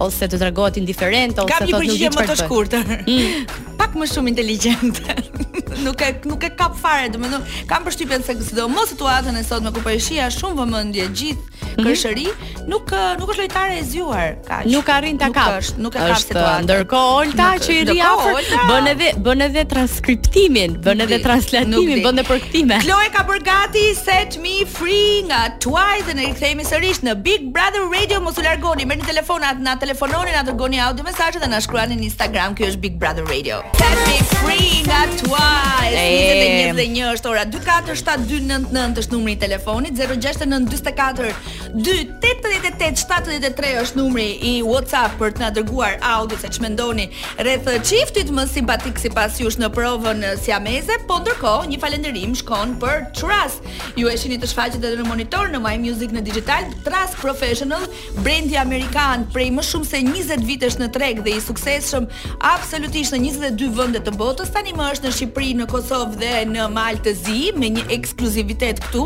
ose 0.00 0.28
të 0.30 0.38
tregohet 0.40 0.78
indiferent 0.80 1.36
ose 1.36 1.44
të 1.44 1.46
thotë 1.46 1.56
Kam 1.56 1.68
një 1.68 1.80
përgjigje 1.82 2.10
më 2.16 2.28
të 2.30 2.38
shkurtër. 2.44 2.94
Mm. 3.04 3.52
Pak 3.80 3.94
më 3.98 4.08
shumë 4.14 4.32
inteligjente. 4.32 5.16
nuk 5.84 6.02
e 6.04 6.10
nuk 6.28 6.42
e 6.44 6.50
kap 6.58 6.74
fare, 6.76 7.06
domethënë 7.14 7.64
kam 7.70 7.84
përshtypjen 7.86 8.24
se 8.26 8.34
sidomos 8.44 8.90
situatën 8.90 9.36
e 9.38 9.42
sot 9.46 9.62
me 9.64 9.70
ku 9.72 9.80
po 9.84 9.92
shija 10.04 10.26
shumë 10.34 10.56
vëmendje 10.58 11.04
gjithë 11.16 11.38
mhm. 11.38 11.84
kërshëri, 11.86 12.26
nuk 12.68 12.90
nuk 13.20 13.30
është 13.32 13.44
lojtare 13.46 13.78
e 13.80 13.84
zjuar 13.88 14.34
kaq. 14.48 14.66
Nuk 14.74 14.90
arrin 14.92 15.16
ta 15.22 15.30
kap. 15.32 15.54
është, 15.62 15.80
nuk 15.84 15.96
e 15.96 16.08
kap 16.10 16.20
situatën. 16.24 16.66
Ndërkohë 16.66 17.14
Olta 17.20 17.48
që 17.64 17.76
i 17.76 17.86
ri 17.88 18.00
afër 18.04 18.50
bën 18.68 18.88
edhe 18.92 19.10
bën 19.24 19.44
edhe 19.46 19.64
transkriptimin, 19.72 20.76
bën 20.84 21.04
edhe 21.06 21.20
translatimin, 21.24 22.02
bën 22.04 22.20
edhe 22.20 22.26
përkthime. 22.28 22.80
Chloe 22.84 23.08
ka 23.16 23.24
bërë 23.30 23.46
gati 23.48 23.86
set 24.04 24.36
me 24.44 24.60
free 24.78 25.24
nga 25.30 25.38
Twice 25.64 26.04
dhe 26.10 26.14
ne 26.18 26.28
themi 26.42 26.64
sërish 26.66 27.00
në 27.06 27.14
Big 27.24 27.48
Brother 27.54 27.88
Radio, 27.94 28.20
mos 28.26 28.36
u 28.40 28.44
largoni, 28.44 28.84
merrni 28.90 29.06
telefonat 29.08 29.60
në 29.62 29.78
telefononi, 29.90 30.30
na 30.32 30.42
dërgoni 30.46 30.78
audio 30.78 31.02
mesazhe 31.02 31.40
dhe 31.42 31.46
na 31.50 31.58
shkruani 31.60 31.96
në 31.98 32.04
Instagram, 32.12 32.52
ky 32.54 32.68
është 32.68 32.80
Big 32.84 32.98
Brother 33.02 33.26
Radio. 33.26 33.56
Happy 33.80 34.18
free 34.36 34.84
nga 34.86 35.00
Twice. 35.18 35.90
Ne 35.96 36.46
jemi 36.46 36.84
në 36.94 37.08
është, 37.16 37.30
ora 37.32 37.42
24799 37.50 39.00
është 39.02 39.16
numri 39.16 39.34
i 39.34 39.38
telefonit, 39.40 39.96
069 39.98 40.68
44 40.70 41.32
288 41.72 43.00
73 43.02 43.80
është 43.82 43.98
numri 43.98 44.28
i 44.46 44.52
WhatsApp 44.62 45.16
për 45.18 45.34
të 45.36 45.42
na 45.42 45.48
dërguar 45.56 45.96
audio 46.12 46.38
se 46.38 46.50
ç'mendoni 46.54 47.08
rreth 47.42 47.66
çiftit 47.90 48.30
më 48.36 48.46
simpatik 48.52 48.98
sipas 49.02 49.38
jush 49.42 49.58
në 49.58 49.72
provën 49.74 50.22
siameze, 50.44 51.00
po 51.10 51.18
ndërkohë 51.24 51.66
një 51.72 51.80
falënderim 51.82 52.38
shkon 52.38 52.76
për 52.82 53.08
Trust. 53.18 53.66
Ju 53.98 54.06
e 54.10 54.14
shihni 54.18 54.38
të 54.42 54.52
shfaqet 54.52 54.78
edhe 54.86 55.02
në 55.02 55.10
monitor 55.10 55.50
në 55.50 55.62
My 55.66 55.74
Music 55.82 56.14
në 56.14 56.22
digital 56.30 56.70
Trust 56.86 57.18
Professional, 57.22 57.86
brendi 58.22 58.58
amerikan 58.62 59.26
prej 59.34 59.50
më 59.58 59.64
shumë 59.66 59.78
shumë 59.80 59.88
se 59.88 60.02
20 60.04 60.46
vitesh 60.48 60.76
në 60.80 60.88
treg 60.94 61.20
dhe 61.24 61.32
i 61.38 61.42
suksesshëm 61.42 62.06
absolutisht 62.50 63.14
në 63.14 63.20
22 63.24 63.70
vende 63.76 64.00
të 64.04 64.12
botës. 64.18 64.50
Tani 64.54 64.72
më 64.76 64.88
është 64.94 65.06
në 65.06 65.12
Shqipëri, 65.16 65.50
në 65.60 65.66
Kosovë 65.70 66.18
dhe 66.20 66.32
në 66.50 66.66
Malt 66.72 67.02
të 67.06 67.14
Zi 67.16 67.50
me 67.56 67.70
një 67.76 67.84
ekskluzivitet 67.96 68.80
këtu. 68.86 69.04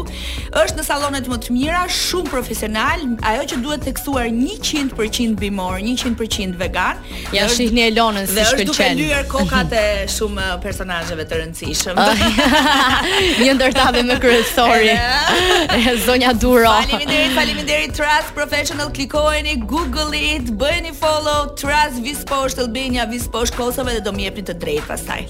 Është 0.62 0.78
në 0.80 0.86
sallonet 0.88 1.28
më 1.30 1.38
të 1.44 1.54
mira, 1.56 1.84
shumë 1.94 2.30
profesional, 2.32 3.04
ajo 3.30 3.46
që 3.52 3.60
duhet 3.64 3.84
theksuar 3.86 4.28
100% 4.32 5.36
bimor, 5.40 5.78
100% 5.84 6.58
vegan. 6.60 7.02
Ja 7.34 7.46
shihni 7.50 7.86
Elonën 7.90 8.26
si 8.26 8.34
shkëlqen. 8.34 8.34
Dhe 8.34 8.64
është 8.64 8.66
duke 8.70 8.90
lyer 9.00 9.28
kokat 9.30 9.74
e 9.80 9.84
shumë 10.16 10.48
uh, 10.48 10.56
personazheve 10.64 11.26
të 11.30 11.40
rëndësishëm. 11.42 12.00
Ah. 12.00 12.26
një 13.42 13.56
ndërtave 13.60 14.02
më 14.10 14.18
kryesori. 14.22 14.92
Zonja 16.06 16.34
Duro. 16.36 16.64
Faleminderit, 16.66 17.32
faleminderit 17.38 17.94
Trust 17.96 18.34
Professional. 18.36 18.90
Klikojeni 18.94 19.58
Google-it, 19.64 20.53
bëjeni 20.54 20.92
follow 20.94 21.54
Trust 21.58 21.98
Vispo 22.04 22.34
Posht 22.44 22.58
Albania 22.62 23.04
Kosovë 23.58 23.96
dhe 23.98 24.02
do 24.06 24.12
më 24.14 24.26
jepni 24.28 24.44
të 24.46 24.54
drejtë 24.62 24.88
pastaj. 24.90 25.24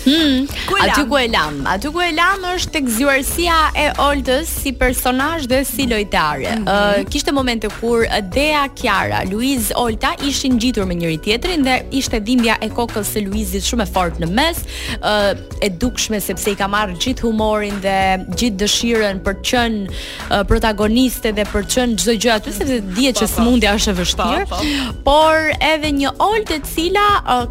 Hmm, 0.00 0.46
ku 0.64 0.78
aty 0.80 1.02
ku 1.10 1.16
e 1.20 1.26
lam. 1.28 1.58
Aty 1.68 1.90
ku 1.92 2.00
e 2.02 2.08
lam 2.16 2.42
është 2.54 2.70
tek 2.78 2.86
zyrtësia 2.96 3.56
e 3.78 3.84
Oltës 4.00 4.48
si 4.62 4.72
personazh 4.76 5.44
dhe 5.50 5.58
si 5.68 5.84
lojtare. 5.90 6.54
Mm 6.54 6.62
-hmm. 6.64 7.00
uh, 7.00 7.08
kishte 7.12 7.32
momente 7.36 7.68
kur 7.80 8.04
Dea 8.34 8.62
Kiara, 8.78 9.20
Luiz 9.30 9.72
Olta 9.74 10.10
ishin 10.28 10.52
ngjitur 10.56 10.86
me 10.86 10.94
njëri 10.94 11.18
tjetrin 11.26 11.62
dhe 11.68 11.76
ishte 12.00 12.20
dhimbja 12.26 12.54
e 12.64 12.68
kokës 12.78 13.06
së 13.14 13.26
Luizit 13.26 13.64
shumë 13.68 13.82
e 13.82 13.90
fortë 13.94 14.18
në 14.24 14.28
mes, 14.38 14.56
uh, 14.56 15.38
e 15.62 15.68
dukshme 15.82 16.20
sepse 16.20 16.48
i 16.50 16.56
ka 16.60 16.66
marrë 16.74 16.94
gjithë 17.02 17.22
humorin 17.28 17.76
dhe 17.86 17.98
gjithë 18.38 18.58
dëshirën 18.62 19.16
për 19.26 19.34
të 19.34 19.42
qenë 19.50 19.80
uh, 19.86 20.46
protagoniste 20.50 21.28
dhe 21.36 21.44
për 21.52 21.62
të 21.66 21.70
qenë 21.76 21.92
çdo 22.00 22.12
gjë 22.22 22.30
aty 22.36 22.50
sepse 22.58 22.76
dihet 22.96 23.16
që 23.20 23.26
smundja 23.36 23.70
është 23.76 23.90
e 23.92 23.94
vështirë 24.00 24.59
por 25.06 25.36
edhe 25.64 25.90
një 26.00 26.12
ol 26.26 26.42
të 26.48 26.58
cila 26.68 27.06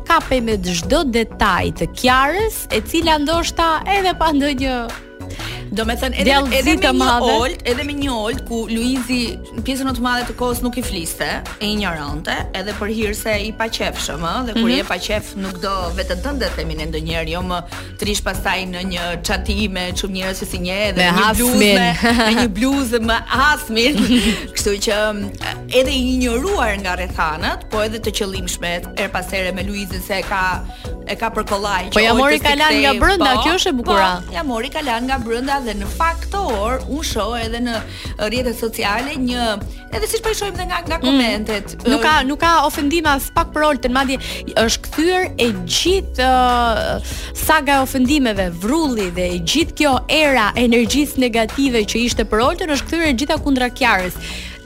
ka 0.10 0.18
pe 0.30 0.40
me 0.48 0.58
çdo 0.78 1.04
detaj 1.16 1.72
të 1.82 1.90
kjarës, 2.00 2.62
e 2.78 2.82
cila 2.92 3.20
ndoshta 3.24 3.70
edhe 4.00 4.16
pa 4.22 4.30
ndonjë 4.38 4.76
Do 5.70 5.84
me 5.86 5.94
thënë 6.02 6.24
edhe, 6.24 6.36
edhe 6.58 6.74
me 6.98 7.06
një 7.06 7.16
old 7.30 7.60
Edhe 7.70 7.84
me 7.86 7.94
një 7.94 8.08
old 8.14 8.40
ku 8.48 8.62
Luizi 8.72 9.22
Në 9.54 9.62
pjesën 9.68 9.86
në 9.86 9.92
të 10.00 10.02
madhe 10.02 10.26
të 10.32 10.36
kohës 10.40 10.62
nuk 10.66 10.80
i 10.82 10.84
fliste 10.86 11.28
E 11.62 11.70
i 11.76 11.84
rante, 11.86 12.34
Edhe 12.58 12.74
për 12.80 12.94
hirë 12.98 13.18
se 13.20 13.36
i 13.46 13.52
pa 13.60 13.68
qef 13.76 14.00
shumë 14.08 14.32
Dhe 14.48 14.56
kur 14.56 14.64
mm 14.64 14.72
-hmm. 14.72 14.78
i 14.80 14.80
e 14.82 14.88
pa 14.90 14.98
qef 14.98 15.30
nuk 15.38 15.60
do 15.62 15.74
vetë 15.98 16.16
të 16.18 16.26
dëndet 16.26 16.58
e 16.58 16.66
minë 16.72 16.88
ndë 16.90 17.02
njerë 17.10 17.34
Jo 17.36 17.42
më 17.52 17.60
trish 18.02 18.24
pasaj 18.26 18.58
në 18.72 18.82
një 18.94 19.12
qati 19.30 19.58
me 19.76 19.86
qëmë 20.00 20.14
njërës 20.18 20.42
që 20.42 20.48
si 20.52 20.58
një 20.66 20.80
Me 21.02 21.08
hasmin 21.20 21.84
Me 22.24 22.32
një 22.40 22.48
bluzë 22.58 23.00
me 23.10 23.20
hasmin 23.36 23.94
Kështu 24.56 24.74
që 24.88 24.98
edhe 25.80 25.92
i 25.94 26.02
njëruar 26.24 26.74
nga 26.82 26.96
rethanët 27.04 27.70
Po 27.70 27.84
edhe 27.86 28.02
të 28.02 28.12
qëllimshmet 28.18 28.90
Er 28.98 29.10
pasere 29.14 29.54
me 29.54 29.62
Luizi 29.70 30.02
se 30.02 30.22
ka 30.30 30.44
e 31.10 31.16
ka 31.18 31.32
për 31.36 31.46
kollaj. 31.50 31.88
Po 31.94 32.02
ja 32.04 32.12
mori 32.14 32.38
kalan 32.40 32.76
nga 32.84 32.92
brenda, 33.02 33.32
po. 33.38 33.44
kjo 33.48 33.54
është 33.58 33.72
e 33.72 33.76
bukur. 33.80 33.98
Po, 34.00 34.34
ja 34.34 34.44
mori 34.46 34.70
kalan 34.74 35.06
nga 35.10 35.16
brenda 35.26 35.56
dhe 35.66 35.74
në 35.80 35.88
fakt 35.94 36.36
or 36.40 36.82
u 36.94 37.02
shoh 37.06 37.36
edhe 37.40 37.62
në 37.66 37.76
rrjetet 38.30 38.58
sociale 38.60 39.14
një 39.24 39.46
edhe 39.94 40.10
siç 40.12 40.22
po 40.26 40.34
i 40.34 40.38
shohim 40.38 40.54
edhe 40.58 40.68
nga 40.70 40.82
nga 40.86 40.98
mm. 41.00 41.08
komentet. 41.08 41.74
Mm. 41.80 41.90
Nuk 41.92 42.04
ka 42.06 42.14
nuk 42.30 42.42
ka 42.44 42.52
ofendim 42.68 43.10
as 43.10 43.30
pak 43.36 43.50
për 43.56 43.66
Oltën, 43.70 43.94
madje 43.94 44.20
është 44.58 44.84
kthyer 44.88 45.26
e 45.42 45.50
gjithë 45.68 46.30
saga 47.38 47.80
e 47.80 47.84
ofendimeve, 47.88 48.52
vrulli 48.62 49.10
dhe 49.16 49.26
gjithë 49.50 49.76
kjo 49.82 49.96
era 50.20 50.50
energjisë 50.58 51.20
negative 51.26 51.82
që 51.90 52.06
ishte 52.06 52.28
për 52.32 52.46
Oltën 52.52 52.76
është 52.78 52.88
kthyer 52.92 53.12
gjitha 53.20 53.40
kundra 53.46 53.68
kjarës 53.74 54.16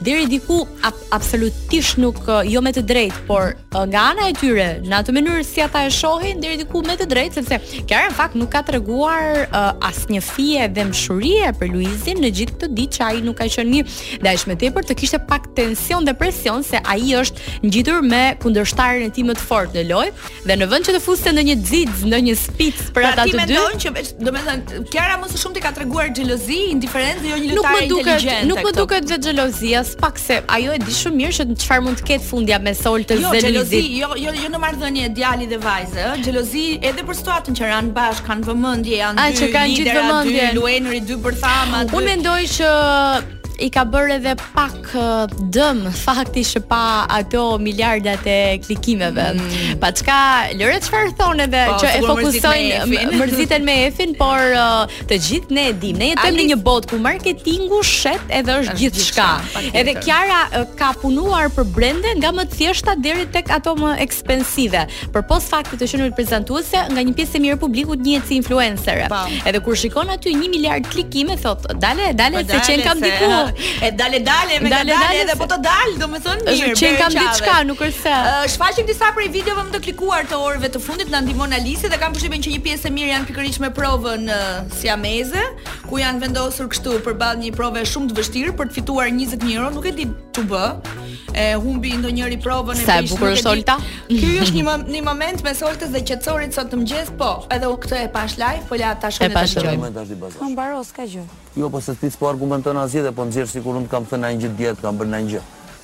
deri 0.04 0.26
diku 0.28 0.60
ab 0.84 0.92
absolutisht 1.16 1.96
nuk 2.02 2.18
uh, 2.28 2.42
jo 2.44 2.60
me 2.64 2.70
të 2.76 2.82
drejtë, 2.88 3.20
por 3.28 3.54
uh, 3.72 3.80
nga 3.88 4.08
ana 4.12 4.28
e 4.28 4.34
tyre, 4.36 4.66
në 4.84 4.96
atë 5.00 5.14
mënyrë 5.16 5.44
si 5.48 5.62
ata 5.64 5.86
e 5.88 5.92
shohin 5.94 6.42
deri 6.44 6.58
diku 6.60 6.82
me 6.84 6.94
të 7.00 7.06
drejtë, 7.12 7.40
sepse 7.48 7.82
Kiara 7.88 8.10
në 8.10 8.16
fakt 8.18 8.36
nuk 8.38 8.50
ka 8.52 8.60
treguar 8.68 9.44
uh, 9.46 9.72
asnjë 9.88 10.20
fije 10.26 10.66
dëmshurie 10.76 11.48
për 11.60 11.72
Luizin 11.72 12.20
në 12.22 12.32
gjithë 12.38 12.56
këtë 12.58 12.70
ditë 12.80 12.98
që 12.98 13.08
ai 13.08 13.22
nuk 13.24 13.38
ka 13.40 13.48
qenë 13.54 13.70
mirë. 13.70 13.94
Dhe 14.24 14.34
është 14.40 14.52
më 14.52 14.56
tepër 14.64 14.88
të 14.90 14.96
kishte 15.00 15.20
pak 15.30 15.48
tension 15.56 16.04
dhe 16.06 16.14
presion 16.20 16.62
se 16.66 16.80
ai 16.84 17.14
është 17.16 17.64
ngjitur 17.64 18.02
me 18.04 18.22
kundërshtarin 18.44 19.08
e 19.08 19.12
tij 19.14 19.24
më 19.30 19.38
të 19.38 19.46
fortë 19.48 19.80
në 19.80 19.84
lojë 19.92 20.12
dhe 20.50 20.58
në 20.60 20.68
vend 20.74 20.88
që 20.90 20.96
të 20.98 21.02
fuste 21.06 21.32
në 21.38 21.46
një 21.48 21.56
xixx, 21.64 22.04
në 22.12 22.20
një 22.28 22.36
spic 22.44 22.82
për 22.90 23.00
pra, 23.00 23.14
ata 23.14 23.26
të 23.30 23.46
dy. 23.48 23.56
Pra 23.56 23.66
ti 23.72 23.86
që 23.86 23.94
veç, 23.96 24.12
domethënë 24.26 24.84
Kiara 24.92 25.16
më 25.22 25.30
së 25.32 25.42
shumti 25.44 25.64
ka 25.64 25.72
treguar 25.78 26.10
xhelozi, 26.14 26.60
indiferencë 26.76 27.28
jo 27.32 27.40
një 27.44 27.58
lojë 27.60 27.84
inteligjente. 27.88 28.48
Nuk 28.50 28.60
më 28.66 28.74
duket, 28.76 29.04
nuk 29.06 29.14
më 29.14 29.14
duket 29.14 29.14
xhelozia 29.18 29.84
pak 29.94 30.18
se 30.18 30.42
ajo 30.48 30.72
e 30.74 30.78
di 30.78 30.94
shumë 30.94 31.18
mirë 31.20 31.36
se 31.36 31.46
çfarë 31.64 31.84
mund 31.86 32.00
të 32.00 32.06
ketë 32.10 32.26
fundja 32.28 32.58
me 32.62 32.72
soltës 32.78 33.22
jo, 33.22 33.30
dhe 33.32 33.50
lizit. 33.54 33.76
Jo, 33.82 34.10
xhelozi, 34.14 34.24
jo 34.24 34.32
jo 34.32 34.42
jo 34.42 34.50
në 34.54 34.60
marrëdhënie 34.64 35.06
e 35.08 35.12
djalit 35.18 35.52
dhe 35.54 35.60
vajzë, 35.62 36.02
ëh, 36.10 36.16
xhelozi 36.24 36.64
edhe 36.90 37.06
për 37.08 37.20
situatën 37.20 37.58
që 37.60 37.70
ranë 37.74 37.94
bash, 37.98 38.24
kanë 38.26 38.48
vëmendje, 38.50 38.98
janë 39.02 39.16
dy. 39.20 39.24
Ai 39.24 39.40
që 39.40 39.52
kanë 39.56 39.78
gjithë 39.78 39.96
vëmendjen. 40.00 40.58
Luenri 40.58 41.00
dy 41.08 41.18
bërthamat. 41.26 41.94
Unë 42.00 42.10
mendoj 42.12 42.38
që 42.58 42.70
i 43.62 43.68
ka 43.74 43.84
bërë 43.86 44.16
edhe 44.18 44.32
pak 44.54 44.94
dëm 45.54 45.84
fakti 45.94 46.42
që 46.46 46.62
pa 46.68 46.84
ato 47.12 47.44
miliardat 47.62 48.24
e 48.28 48.36
klikimeve. 48.64 49.26
Mm. 49.36 49.76
Pa 49.82 49.92
çka 49.94 50.20
Lore 50.58 50.80
çfarë 50.82 51.12
thon 51.18 51.40
edhe 51.44 51.60
po, 51.70 51.76
që 51.82 51.90
e 51.92 52.00
fokusojnë 52.06 52.98
mërziten 53.20 53.64
me 53.66 53.74
Efin, 53.86 54.14
por 54.18 54.40
të 55.10 55.18
gjithë 55.26 55.52
ne 55.54 55.64
e 55.70 55.74
dimë, 55.82 55.98
ne 56.00 56.08
jetojmë 56.12 56.38
në 56.38 56.44
një 56.52 56.58
botë 56.66 56.90
ku 56.94 57.00
marketingu 57.04 57.80
shet 57.86 58.22
edhe 58.34 58.54
është 58.62 58.76
gjithçka. 58.80 59.26
Edhe 59.76 59.94
Kiara 60.00 60.44
ka 60.78 60.92
punuar 61.02 61.50
për 61.54 61.68
brende 61.74 62.14
nga 62.20 62.30
më 62.34 62.46
të 62.50 62.58
thjeshta 62.60 62.96
deri 63.04 63.26
tek 63.34 63.50
ato 63.54 63.74
më 63.78 63.96
ekspensive. 64.04 64.86
Për 65.14 65.26
pos 65.30 65.46
faktit 65.52 65.82
të 65.82 65.90
qenë 65.92 66.10
prezantuese 66.16 66.84
nga 66.94 67.02
një 67.06 67.16
pjesë 67.18 67.38
e 67.40 67.44
mirë 67.46 67.60
publikut 67.64 68.02
një 68.06 68.22
si 68.28 68.38
influencer. 68.40 69.04
Po. 69.12 69.22
Edhe 69.46 69.60
kur 69.64 69.76
shikon 69.78 70.12
aty 70.14 70.32
1 70.34 70.48
miliard 70.52 70.88
klikime 70.90 71.36
thotë, 71.44 71.76
"Dale, 71.82 72.12
dale, 72.18 72.44
po, 72.46 72.54
se 72.58 72.64
çen 72.72 72.82
kam 72.86 73.02
diku, 73.02 73.32
e 73.82 73.92
dale 73.92 74.20
dale 74.20 74.60
me 74.60 74.68
dale, 74.70 74.92
dale, 74.94 75.20
edhe 75.24 75.36
po 75.40 75.48
të 75.50 75.58
dal, 75.64 75.94
domethënë 76.00 76.46
mirë. 76.54 76.76
Që 76.80 76.92
kam 77.00 77.16
diçka, 77.16 77.56
nuk 77.68 77.82
është 77.86 78.04
se. 78.04 78.14
shfaqim 78.54 78.88
disa 78.88 79.10
prej 79.16 79.28
videove 79.36 79.66
më 79.68 79.74
të 79.76 79.82
klikuar 79.88 80.28
të 80.30 80.38
orëve 80.46 80.70
të 80.76 80.82
fundit 80.86 81.12
na 81.12 81.20
ndihmon 81.24 81.56
Alisi 81.58 81.90
dhe 81.92 81.98
kam 82.02 82.14
përshtypjen 82.16 82.44
që 82.46 82.54
një 82.54 82.62
pjesë 82.68 82.90
e 82.90 82.94
mirë 82.98 83.12
janë 83.14 83.30
pikërisht 83.30 83.62
me 83.64 83.72
provën 83.80 84.30
siameze, 84.78 85.44
ku 85.88 86.00
janë 86.02 86.24
vendosur 86.24 86.70
kështu 86.72 86.98
përballë 87.08 87.42
një 87.48 87.54
prove 87.58 87.84
shumë 87.92 88.12
të 88.12 88.20
vështirë 88.20 88.56
për 88.60 88.70
të 88.72 88.78
fituar 88.80 89.12
20 89.12 89.48
euro, 89.56 89.70
nuk 89.78 89.90
e 89.92 89.96
di 90.00 90.08
ç'u 90.36 90.46
bë 90.52 90.64
e 91.34 91.54
humbi 91.58 91.90
ndonjëri 91.98 92.38
provën 92.42 92.78
e 92.78 92.78
pish. 92.78 92.88
Sa 92.88 93.00
bukur 93.10 93.32
është 93.34 93.50
Olta? 93.50 93.74
Ky 94.06 94.30
është 94.44 94.60
një 94.60 94.76
një 94.94 95.00
moment 95.06 95.42
me 95.42 95.52
Soltës 95.58 95.90
dhe 95.94 96.00
qetësorit 96.06 96.54
sot 96.54 96.70
të 96.70 96.78
mëngjes, 96.78 97.10
po, 97.18 97.30
edhe 97.54 97.68
u 97.70 97.74
këtë 97.82 98.02
e 98.04 98.08
pa 98.14 98.22
live, 98.38 98.62
po 98.70 98.78
la 98.78 98.92
ta 99.02 99.10
shohim. 99.14 99.32
E 99.34 99.40
pash 99.40 99.56
moment 99.62 99.96
tash 99.98 100.12
di 100.12 100.18
bazar. 100.22 100.38
Kam 100.38 100.54
po, 100.54 100.58
baros 100.60 100.92
ka 100.94 101.06
gjë. 101.10 101.24
Jo, 101.58 101.70
po 101.74 101.80
se 101.82 101.94
ti 102.00 102.10
s'po 102.14 102.28
argumenton 102.30 102.78
asgjë 102.80 103.02
dhe 103.08 103.12
po 103.18 103.26
nxjerr 103.26 103.50
sikur 103.50 103.78
unë 103.80 103.88
të 103.90 103.94
kam 103.96 104.06
thënë 104.10 104.30
një 104.38 104.52
dietë, 104.60 104.80
kam 104.82 104.98
bërë 105.02 105.12
një 105.12 105.30
gjë. 105.34 105.42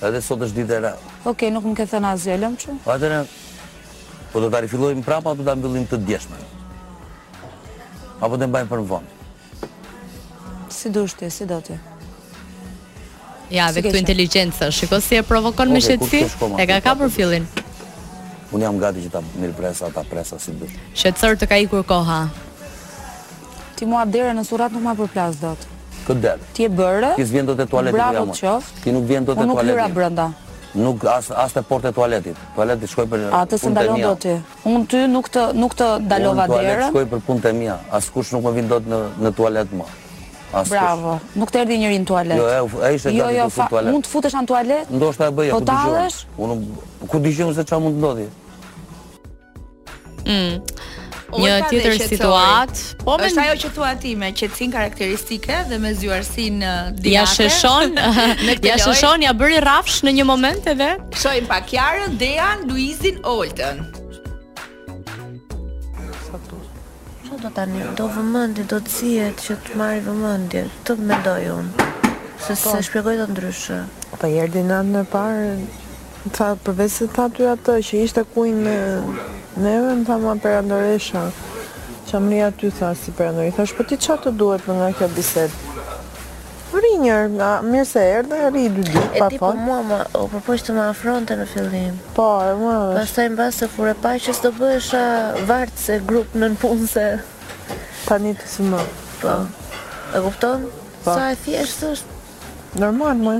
Edhe 0.08 0.22
sot 0.24 0.44
është 0.46 0.56
ditë 0.62 0.78
e 0.78 0.80
re. 0.86 0.92
Okej, 1.34 1.52
nuk 1.56 1.66
më 1.72 1.76
ke 1.82 1.86
thënë 1.92 2.12
asgjë, 2.14 2.38
lëm 2.46 2.56
çu. 2.62 2.76
Atëre 2.90 3.20
po 4.32 4.40
do 4.44 4.50
ta 4.54 4.62
rifillojmë 4.64 5.06
prapë 5.06 5.26
apo 5.30 5.38
do 5.42 5.46
ta 5.50 5.54
mbyllim 5.58 5.86
të 5.90 6.00
djeshme? 6.06 6.40
Apo 8.22 8.36
do 8.36 8.42
të 8.44 8.50
mbajmë 8.52 8.70
për 8.74 8.84
vonë? 8.92 9.16
Si 10.70 10.94
dush 10.94 11.18
ti, 11.18 11.30
si 11.34 11.46
do 11.50 11.58
të? 11.66 11.78
Ja, 13.50 13.66
dhe 13.74 13.80
këtu 13.82 13.96
inteligjenca, 13.98 14.70
shiko 14.70 15.00
si 15.02 15.16
e 15.18 15.22
provokon 15.26 15.72
me 15.74 15.80
shqetësi, 15.82 16.20
e 16.62 16.66
ka 16.70 16.76
ka 16.84 16.92
për 17.00 17.10
fillin. 17.10 17.46
Unë 18.54 18.62
jam 18.68 18.78
gati 18.78 19.02
që 19.02 19.10
ta 19.10 19.22
mirë 19.34 19.56
presa, 19.58 19.88
ta 19.94 20.04
presa 20.06 20.38
si 20.42 20.54
dhe. 20.58 20.68
Shqetësër 20.94 21.36
të 21.40 21.48
ka 21.50 21.58
i 21.58 21.66
kur 21.70 21.82
koha. 21.86 22.20
Ti 23.76 23.88
mua 23.90 24.04
dhere 24.06 24.34
në 24.38 24.44
surat 24.46 24.70
nuk 24.70 24.84
ma 24.86 24.94
përplas 24.98 25.40
të. 25.42 25.50
Këtë 26.06 26.22
dhere. 26.22 26.46
Ti 26.54 26.66
e 26.66 26.70
bërë. 26.70 27.10
Ti 27.18 27.26
s'vjen 27.26 27.50
do 27.50 27.56
tualetit. 27.64 27.96
Bravo 27.96 28.24
të 28.38 28.54
Ti 28.84 28.94
nuk 28.94 29.10
vjen 29.10 29.26
do 29.26 29.34
tualetit. 29.34 29.56
Unë 29.56 29.56
nuk 29.56 29.72
lyra 29.72 29.88
brënda. 29.98 30.28
Nuk 30.70 31.02
as 31.10 31.32
as 31.34 31.54
te 31.56 31.64
porte 31.66 31.90
tualetit. 31.96 32.38
Tualeti 32.54 32.86
shkoj 32.92 33.06
për 33.10 33.18
punën. 33.18 33.38
Atë 33.40 33.58
se 33.58 33.72
ndalon 33.74 33.98
dot 34.04 34.20
ti. 34.22 34.36
Unë 34.70 34.86
ty 34.86 35.00
nuk 35.10 35.26
të 35.34 35.48
nuk 35.58 35.74
të 35.74 35.88
dalova 36.06 36.46
derën. 36.46 36.86
Unë 36.86 36.92
shkoj 36.94 37.06
për 37.16 37.26
punën 37.26 37.50
e 37.50 37.54
mia. 37.58 37.78
Askush 37.98 38.30
nuk 38.36 38.46
më 38.46 38.54
vin 38.60 38.70
dot 38.74 38.86
në 38.86 39.02
në 39.24 39.66
më. 39.82 39.90
Bravo. 40.68 41.18
Nuk 41.38 41.52
të 41.54 41.60
erdhi 41.64 41.76
njëri 41.78 41.98
në 42.02 42.06
tualet. 42.10 42.38
Jo, 42.40 42.48
e, 42.82 42.94
ishte 42.96 43.12
jo, 43.14 43.24
gati 43.28 43.36
jo, 43.38 43.46
të 43.54 43.62
në 43.62 43.68
tualet. 43.70 43.94
Mund 43.94 44.06
të 44.06 44.10
futesh 44.10 44.34
në 44.34 44.44
tualet? 44.50 44.90
Ndo 44.96 45.10
është 45.12 45.26
e 45.28 45.34
bëja, 45.38 45.52
ku 45.54 45.60
po 45.62 45.76
dishonës. 45.76 46.16
Unë, 46.44 46.56
ku 47.10 47.20
dishonës 47.26 47.60
e 47.62 47.66
që 47.70 47.80
mund 47.84 47.98
të 47.98 48.00
ndodhi? 48.02 48.28
Mm. 50.26 50.56
Një 51.30 51.52
tjetër 51.70 51.94
situat. 52.10 52.80
Po 53.06 53.14
është 53.22 53.44
ajo 53.44 53.58
që 53.62 53.68
thua 53.76 53.92
ti 54.02 54.16
me 54.18 54.32
qetësinë 54.34 54.74
karakteristike 54.74 55.60
dhe 55.70 55.78
me 55.78 55.92
zyrtarsinë 55.94 56.66
uh, 56.66 56.90
diake. 56.96 57.14
Ja 57.14 57.22
sheshon, 57.30 57.94
ja 58.72 58.78
sheshon, 58.82 59.22
ja 59.28 59.36
bëri 59.38 59.62
rrafsh 59.62 60.02
në 60.08 60.16
një 60.18 60.26
moment 60.34 60.66
edhe. 60.74 60.96
Shohim 61.14 61.46
pak 61.50 61.70
Jarën, 61.78 62.18
Dean, 62.18 62.66
Luizin, 62.66 63.22
Oltën. 63.22 63.84
do 67.40 67.50
tani, 67.54 67.80
do 67.96 68.06
vëmëndje, 68.12 68.64
do 68.68 68.78
të 68.84 68.92
cijet 68.94 69.40
që 69.44 69.54
të 69.64 69.76
marri 69.80 70.02
vëmëndje, 70.04 70.62
të 70.84 70.96
mendoj 71.08 71.46
unë, 71.54 71.86
se 72.46 72.54
se 72.54 72.68
po. 72.68 72.80
shpjegoj 72.88 73.14
të 73.20 73.26
ndryshë. 73.32 73.78
Pa 74.10 74.18
po, 74.20 74.30
jërë 74.32 74.52
dinat 74.58 74.88
në 74.90 75.04
parë, 75.12 75.46
përvesë 76.66 77.06
të 77.06 77.08
ta 77.16 77.26
ty 77.36 77.48
atë, 77.54 77.78
që 77.88 78.02
ishte 78.04 78.24
kujnë 78.34 78.60
në 78.66 79.64
neve, 79.64 79.96
në 80.02 80.04
ta 80.10 80.18
ma 80.24 80.36
perandoresha, 80.44 81.24
që 82.10 82.18
amëria 82.20 82.52
ty 82.60 82.72
tha 82.76 82.92
i 82.92 83.52
thash 83.56 83.72
po 83.78 83.84
ti 83.88 83.96
qatë 83.96 84.24
të 84.28 84.36
duhet 84.40 84.68
në 84.68 84.78
nga 84.80 84.92
kjo 84.98 85.08
bisetë? 85.16 85.69
rri 86.80 86.98
njërë, 87.04 87.28
nga 87.36 87.48
mirë 87.70 87.86
se 87.88 88.02
erë 88.12 88.26
dhe 88.30 88.38
rri 88.50 88.62
dy 88.72 88.82
dy, 88.88 89.00
pa 89.18 89.26
E 89.26 89.30
ti 89.34 89.38
po 89.40 89.50
mua 89.56 89.80
ma, 89.86 89.98
o 90.16 90.24
përpoj 90.32 90.44
po 90.60 90.66
të 90.66 90.76
ma 90.76 90.86
afronte 90.92 91.36
në 91.36 91.46
fillim. 91.52 91.98
Po, 92.16 92.26
e 92.48 92.54
mua 92.60 92.76
është. 92.80 92.98
Pas 93.00 93.12
taj 93.20 93.26
në 93.32 93.38
basë 93.40 93.60
të 93.62 93.68
kur 93.74 93.90
e 93.90 93.94
pa 94.04 94.12
që 94.24 94.34
së 94.36 94.44
të 94.46 94.52
bëhesha 94.58 95.02
vartë 95.50 95.78
se 95.84 95.98
grupë 96.12 96.42
në 96.42 96.50
në 96.54 96.60
punë 96.64 96.90
se... 96.94 97.06
Pa 98.06 98.16
një 98.24 98.32
të 98.40 98.48
së 98.54 98.84
Po. 99.20 99.34
E 100.16 100.22
guptonë? 100.26 100.70
Po. 101.04 101.10
Sa 101.18 101.26
e 101.30 101.36
thjeshtë 101.44 101.90
është? 101.96 102.18
Normal, 102.84 103.14
mua 103.24 103.38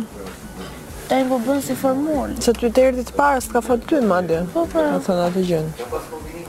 Ta 1.11 1.19
e 1.19 1.25
më 1.27 1.55
si 1.67 1.75
formullë. 1.81 2.37
Se 2.45 2.53
ty 2.55 2.69
të 2.71 2.85
erdi 2.89 3.05
të 3.09 3.17
parë, 3.17 3.41
s'ka 3.49 3.63
fatë 3.67 3.89
ty, 3.91 4.03
madje. 4.07 4.45
Po, 4.55 4.63
po. 4.67 4.77
Pa. 4.77 4.87
Në 4.99 5.05
thënë 5.09 5.27
atë 5.31 5.43
gjënë. 5.49 6.40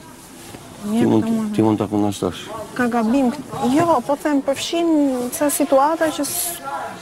Ti 0.80 1.04
mund 1.04 1.24
ti 1.54 1.60
mund 1.60 1.76
ta 1.78 1.84
punosh 1.84 2.18
tash. 2.22 2.46
Ka 2.74 2.86
gabim. 2.88 3.26
Jo, 3.68 3.98
po 4.06 4.16
them 4.22 4.40
përfshin 4.40 4.88
sa 5.28 5.50
situata 5.52 6.08
që 6.08 6.24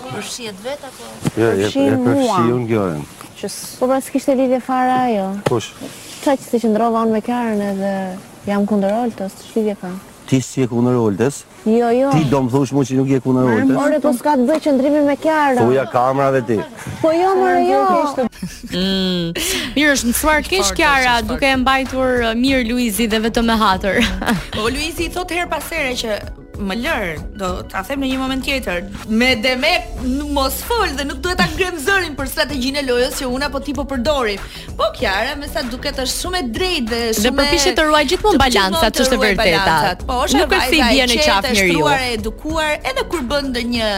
përfshihet 0.08 0.58
vet 0.66 0.82
apo 0.88 1.02
jo, 1.40 1.52
përfshin 1.62 1.94
mua. 1.94 1.94
Jo, 1.94 1.94
jo, 1.94 2.16
përfshin 2.18 2.66
gjën 2.72 3.04
që 3.40 3.52
Po 3.78 3.86
pra 3.90 4.00
s'kishte 4.02 4.34
lidhje 4.38 4.60
fare 4.64 4.94
ajo? 5.04 5.26
Kush? 5.48 5.70
Qa 6.24 6.34
që 6.34 6.44
se 6.52 6.60
qëndrova 6.64 7.04
unë 7.06 7.16
me 7.18 7.22
kjarën 7.24 7.62
edhe 7.70 7.92
jam 8.48 8.66
kunder 8.68 8.94
oltës, 9.04 9.36
që 9.50 9.60
lidhje 9.60 9.76
ka? 9.82 9.92
Ti 10.28 10.40
si 10.44 10.60
e 10.60 10.66
oltës? 10.68 11.36
Jo, 11.64 11.88
jo. 11.98 12.08
Ti 12.12 12.26
do 12.28 12.42
më 12.44 12.50
thush 12.52 12.72
mu 12.76 12.82
që 12.88 12.96
nuk 12.98 13.08
je 13.12 13.20
kunder 13.24 13.46
oltës? 13.46 13.68
Mërë, 13.68 13.76
mërë, 13.78 14.00
po 14.04 14.10
s'ka 14.16 14.34
të 14.36 14.44
bëjë 14.50 14.62
qëndrimi 14.66 15.04
me 15.06 15.14
kjarën. 15.22 15.62
Tuja 15.62 15.86
kamrave 15.92 16.42
ti. 16.50 16.58
Po 17.02 17.14
jo, 17.16 17.30
mërë, 17.38 17.62
jo. 17.68 17.84
Mm. 18.72 19.46
Mirë, 19.76 19.94
është 19.94 20.10
në 20.10 20.16
cëfar 20.18 20.44
kesh 20.50 20.74
kjara 20.80 21.14
duke 21.28 21.48
e 21.48 21.62
mbajtur 21.62 22.26
uh, 22.28 22.34
mirë 22.42 22.66
Luizi 22.72 23.06
dhe 23.12 23.22
vetëm 23.28 23.48
e 23.54 23.58
hatër. 23.64 24.04
Po, 24.58 24.66
Luizi, 24.68 25.08
thot 25.16 25.32
her 25.36 25.48
pasere 25.48 25.94
që 26.04 26.20
më 26.66 26.74
lër, 26.82 27.06
do 27.38 27.48
ta 27.70 27.82
them 27.86 28.02
në 28.02 28.08
një 28.12 28.18
moment 28.20 28.44
tjetër. 28.44 28.86
Me 29.20 29.30
Demek 29.42 30.02
mos 30.34 30.58
fol 30.66 30.90
dhe 30.98 31.04
nuk 31.06 31.20
duhet 31.24 31.38
ta 31.40 31.46
ngrem 31.52 31.78
zërin 31.84 32.16
për 32.18 32.30
strategjinë 32.32 32.82
e 32.82 32.84
lojës 32.88 33.18
që 33.20 33.30
una 33.30 33.48
po 33.52 33.60
ti 33.64 33.74
po 33.76 33.84
përdori. 33.88 34.36
Po 34.78 34.90
Kiara, 34.98 35.36
me 35.38 35.48
sa 35.50 35.62
duket 35.62 36.00
është 36.02 36.14
shumë 36.18 36.38
e 36.38 36.46
drejtë 36.58 36.86
dhe 36.90 37.02
shumë 37.20 37.30
Dhe 37.30 37.34
përfishet 37.40 37.78
të 37.78 37.86
ruaj 37.88 38.04
gjithmonë 38.12 38.42
balancat, 38.44 38.96
ç'është 38.98 39.18
e 39.18 39.20
vërtetë. 39.24 40.06
Po, 40.06 40.22
është 40.26 40.46
e 40.46 40.46
vërtetë. 40.46 40.46
Nuk 40.46 40.56
është 40.60 40.70
si 40.70 40.86
vjen 40.86 41.12
e 41.12 41.20
qafë 41.26 41.54
njeriu. 41.58 41.84
Është 41.84 41.98
e 41.98 42.16
edukuar, 42.18 42.72
edhe 42.92 43.08
kur 43.12 43.26
bën 43.30 43.50
ndonjë 43.52 43.92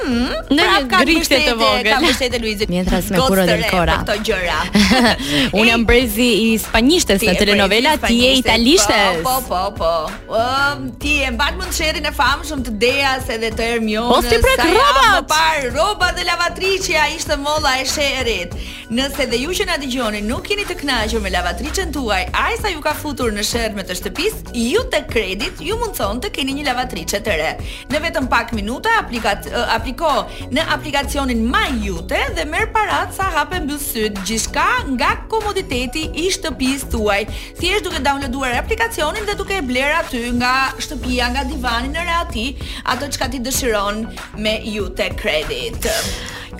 Mm, 0.00 0.36
në 0.56 0.66
një 0.66 0.78
grishtje 1.02 1.38
të 1.44 1.54
vogël. 1.60 1.90
Ka 1.92 1.98
mbështetje 2.02 2.38
Luizit. 2.42 2.70
Mientras 2.72 3.08
me 3.12 3.20
kuro 3.26 3.44
dhe 3.46 3.56
kora 3.70 3.98
Këto 4.00 4.16
gjëra. 4.26 4.58
Unë 5.58 5.66
jam 5.70 5.84
brezi 5.88 6.28
i 6.44 6.56
spanishtes 6.62 7.22
në 7.26 7.34
telenovela, 7.40 7.96
ti 8.06 8.18
je 8.22 8.32
italishtes. 8.40 9.20
Po, 9.26 9.36
po, 9.48 9.64
po. 9.78 9.92
Um, 10.38 10.88
ti 11.02 11.18
e 11.26 11.30
mbat 11.34 11.58
mund 11.60 11.74
sherrin 11.76 12.08
e 12.08 12.14
Shumë 12.50 12.66
të 12.68 12.74
Deas 12.82 13.28
edhe 13.30 13.50
të 13.52 13.66
Hermionës. 13.72 14.12
Po 14.12 14.20
ti 14.24 14.40
prek 14.42 14.64
rrobat. 14.70 15.10
Më 15.10 15.22
par 15.28 15.66
rroba 15.74 16.10
dhe 16.16 16.24
lavatriçja 16.28 17.06
ishte 17.16 17.36
molla 17.36 17.76
e 17.80 17.84
sherrit. 17.86 18.56
Nëse 18.90 19.26
dhe 19.30 19.38
ju 19.42 19.52
që 19.58 19.66
na 19.68 19.76
dëgjoni 19.82 20.22
nuk 20.26 20.48
jeni 20.50 20.64
të 20.66 20.78
kënaqur 20.80 21.22
me 21.22 21.30
lavatriçën 21.30 21.92
tuaj, 21.94 22.22
ai 22.34 22.56
sa 22.58 22.72
ju 22.72 22.80
ka 22.82 22.94
futur 22.98 23.30
në 23.32 23.44
me 23.76 23.84
të 23.86 23.94
shtëpis 23.98 24.34
ju 24.56 24.80
te 24.90 25.02
kredit 25.08 25.60
ju 25.60 25.76
mundson 25.78 26.18
të 26.20 26.30
keni 26.34 26.54
një 26.58 26.64
lavatriçë 26.70 27.20
të 27.24 27.36
re. 27.38 27.50
Në 27.92 28.00
vetëm 28.06 28.26
pak 28.32 28.52
minuta 28.56 28.92
aplikat, 28.98 29.46
aplikat 29.68 29.89
në 29.96 30.62
aplikacionin 30.74 31.48
jute 31.82 32.18
dhe 32.36 32.44
merr 32.48 32.68
paratë 32.74 33.12
sa 33.16 33.24
hapë 33.34 33.60
mbyll 33.64 33.78
syt, 33.80 34.18
gjithçka 34.26 34.66
nga 34.94 35.16
komoditeti 35.30 36.06
i 36.22 36.28
shtëpisë 36.34 36.90
tuaj. 36.92 37.20
Thjesht 37.58 37.84
duke 37.88 37.98
downloaduar 38.04 38.54
aplikacionin 38.60 39.24
dhe 39.28 39.34
duke 39.38 39.56
e 39.56 39.62
bler 39.70 39.94
aty 40.00 40.22
nga 40.38 40.70
shtëpia, 40.78 41.30
nga 41.34 41.44
divani 41.48 41.88
në 41.94 42.04
reati, 42.08 42.46
ato 42.92 43.06
çka 43.08 43.30
ti 43.32 43.40
dëshiron 43.44 44.04
me 44.38 44.58
Jute 44.64 45.10
Credit. 45.20 45.86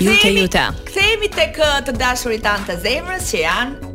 Jute 0.00 0.32
Jute. 0.32 0.64
Kthehemi 0.88 1.28
tek 1.30 1.58
eh, 1.60 1.78
të 1.86 1.96
dashurit 2.00 2.42
tan 2.46 2.64
të 2.66 2.80
zemrës 2.84 3.30
që 3.34 3.40
janë 3.44 3.89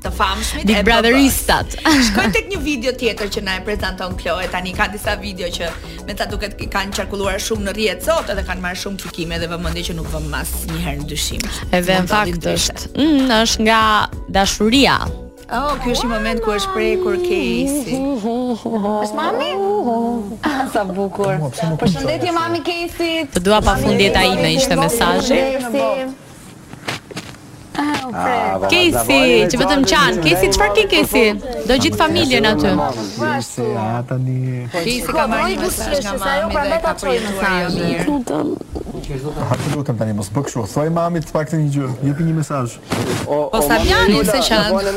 të 0.00 0.10
famshmit 0.16 0.64
Big 0.68 0.80
Brotheristat. 0.86 1.74
Shkoj 2.08 2.28
tek 2.34 2.46
një 2.52 2.58
video 2.64 2.92
tjetër 3.00 3.30
që 3.34 3.42
na 3.46 3.56
e 3.60 3.64
prezanton 3.66 4.16
Chloe 4.20 4.46
tani 4.52 4.72
ka 4.76 4.88
disa 4.92 5.14
video 5.20 5.48
që 5.52 5.68
me 6.08 6.16
ta 6.16 6.26
duket 6.30 6.56
kanë 6.72 6.96
qarkulluar 6.96 7.38
shumë 7.44 7.68
në 7.68 7.74
rrjet 7.76 8.06
sot 8.08 8.30
edhe 8.32 8.44
kanë 8.48 8.64
marrë 8.64 8.82
shumë 8.84 9.02
klikime 9.04 9.38
dhe 9.42 9.48
vëmendje 9.52 9.84
që 9.90 9.96
nuk 10.00 10.08
vëm 10.14 10.28
mas 10.32 10.52
një 10.70 10.82
herë 10.86 11.02
në 11.04 11.10
dyshim. 11.10 11.50
Edhe 11.70 11.98
në 12.04 12.12
fakt 12.12 12.48
është, 12.54 12.92
mm, 12.94 13.34
është 13.40 13.66
nga 13.68 13.80
dashuria. 14.38 14.96
Oh, 15.50 15.72
ky 15.82 15.90
është 15.90 16.06
një 16.06 16.08
moment 16.14 16.42
ku 16.44 16.52
është 16.54 16.72
prekur 16.76 17.16
Casey. 17.26 18.00
Është 18.94 19.18
mami? 19.18 19.50
Sa 20.72 20.84
bukur. 20.86 21.40
Përshëndetje 21.82 22.34
mami 22.38 22.62
Casey. 22.66 23.26
Të 23.34 23.42
dua 23.50 23.58
pafund 23.66 24.00
jeta 24.00 24.22
ime 24.30 24.54
ishte 24.56 24.78
mesazhi. 24.78 25.44
Ah, 27.80 28.58
ah, 28.60 28.68
Kesi, 28.68 29.16
që 29.52 29.58
vetëm 29.62 29.84
qanë. 29.88 30.20
Kesi, 30.24 30.48
që 30.52 30.58
farë 30.60 30.74
ki 30.78 30.82
Kesi? 30.92 31.22
Do 31.68 31.76
gjithë 31.80 31.96
familjen 32.00 32.48
aty. 32.50 32.72
Kesi, 33.16 33.68
a 33.80 34.02
ta 34.08 34.18
një... 34.20 34.66
Kesi, 34.74 34.96
ka 35.08 35.24
marrë 35.30 35.54
një 35.54 35.62
busë 35.62 36.00
që 36.04 36.12
sa 36.24 36.34
jo 36.42 36.50
pra 36.52 36.64
me 36.72 36.78
ta 36.84 36.92
prejnë 37.00 37.22
në 37.24 37.32
sajë. 37.38 37.86
Lutëm. 38.08 38.50
Lutëm 39.74 39.98
tani, 40.02 40.14
mos 40.18 40.28
bëkëshu, 40.36 40.66
thoi 40.74 40.84
mami 40.94 41.22
të 41.24 41.32
pak 41.34 41.48
të 41.52 41.60
një 41.62 41.72
gjë, 41.76 41.88
jepi 42.10 42.26
një 42.28 42.34
mesaj. 42.36 42.76
Po 43.24 43.62
Sabjani 43.64 44.20
se 44.28 44.42
qanë. 44.50 44.94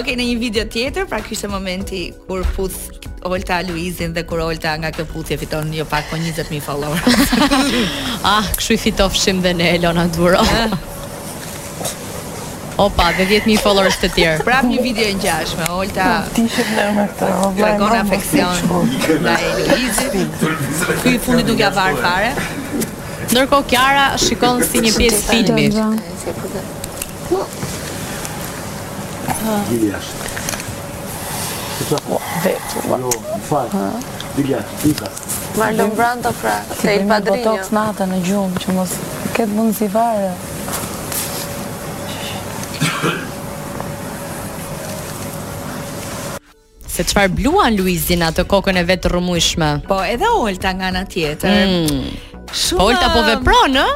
Okej, 0.00 0.14
në 0.18 0.24
një 0.32 0.38
video 0.40 0.66
tjetër, 0.72 1.06
pra 1.10 1.20
kështë 1.22 1.50
momenti 1.52 2.08
kur 2.26 2.42
puth 2.56 2.88
Olta 3.24 3.60
Luizin 3.68 4.14
dhe 4.14 4.22
kur 4.26 4.38
Olta 4.42 4.76
nga 4.78 4.90
kjo 4.94 5.04
puthje 5.10 5.36
fiton 5.38 5.72
jo 5.74 5.84
pak 5.84 6.04
po 6.10 6.16
20000 6.16 6.60
follower. 6.60 6.98
ah, 8.36 8.42
kshu 8.56 8.74
i 8.74 8.76
fitofshim 8.78 9.40
dhe 9.42 9.52
ne 9.54 9.70
Elona 9.74 10.06
Duro. 10.16 10.38
Ah. 10.40 10.44
Opa, 12.78 13.08
dhe 13.18 13.24
10.000 13.26 13.58
followers 13.58 13.96
të 13.98 14.10
tjerë. 14.14 14.44
Prap 14.46 14.62
një 14.70 14.82
video 14.84 15.08
e 15.10 15.12
gjashme, 15.18 15.64
Olta... 15.74 16.04
Po, 16.28 16.34
Tishet 16.36 16.66
në 16.76 16.84
me 16.94 17.08
të, 17.18 17.26
o 17.42 17.44
vaj, 17.56 17.74
mamë 17.80 18.02
më 18.06 18.16
fiqë 18.28 18.52
burë. 18.68 21.12
fundi 21.26 21.42
duke 21.48 21.64
a 21.66 21.70
varë 21.74 21.98
fare. 22.04 22.30
Ndërkohë 23.32 23.66
Kjara 23.74 24.06
shikon 24.26 24.56
si 24.64 24.76
një 24.86 24.92
pjesë 24.94 25.22
filmit. 25.26 25.74
Gjidja 25.74 27.44
shë. 30.06 30.27
Vetë. 31.86 32.82
Jo, 32.88 32.98
më 32.98 33.40
falë. 33.46 33.82
Dilja, 34.36 34.58
ika. 34.86 35.10
Marlon 35.58 35.92
Brando, 35.96 36.32
pra, 36.40 36.56
se 36.74 36.94
il 36.98 37.06
padrinjo. 37.08 37.40
Si 37.40 37.48
botox 37.48 37.72
nata 37.74 38.06
në 38.10 38.18
gjumë, 38.26 38.62
që 38.64 38.74
mos 38.76 38.94
këtë 39.36 39.48
mund 39.54 39.74
si 39.78 39.88
varë. 39.92 40.30
Se 46.88 47.04
qëfar 47.06 47.30
bluan 47.38 47.76
Luizin 47.78 48.24
atë 48.26 48.46
kokën 48.50 48.80
e 48.82 48.86
vetë 48.88 49.12
rëmushme. 49.14 49.70
Po, 49.90 50.00
edhe 50.02 50.30
olta 50.34 50.74
nga 50.80 50.90
në 50.98 51.06
tjetër. 51.12 51.60
Mm. 51.70 52.27
Shuma... 52.54 52.82
Olta 52.84 53.08
po 53.12 53.18
ehm, 53.22 53.26
vepron, 53.32 53.76
ë? 53.78 53.86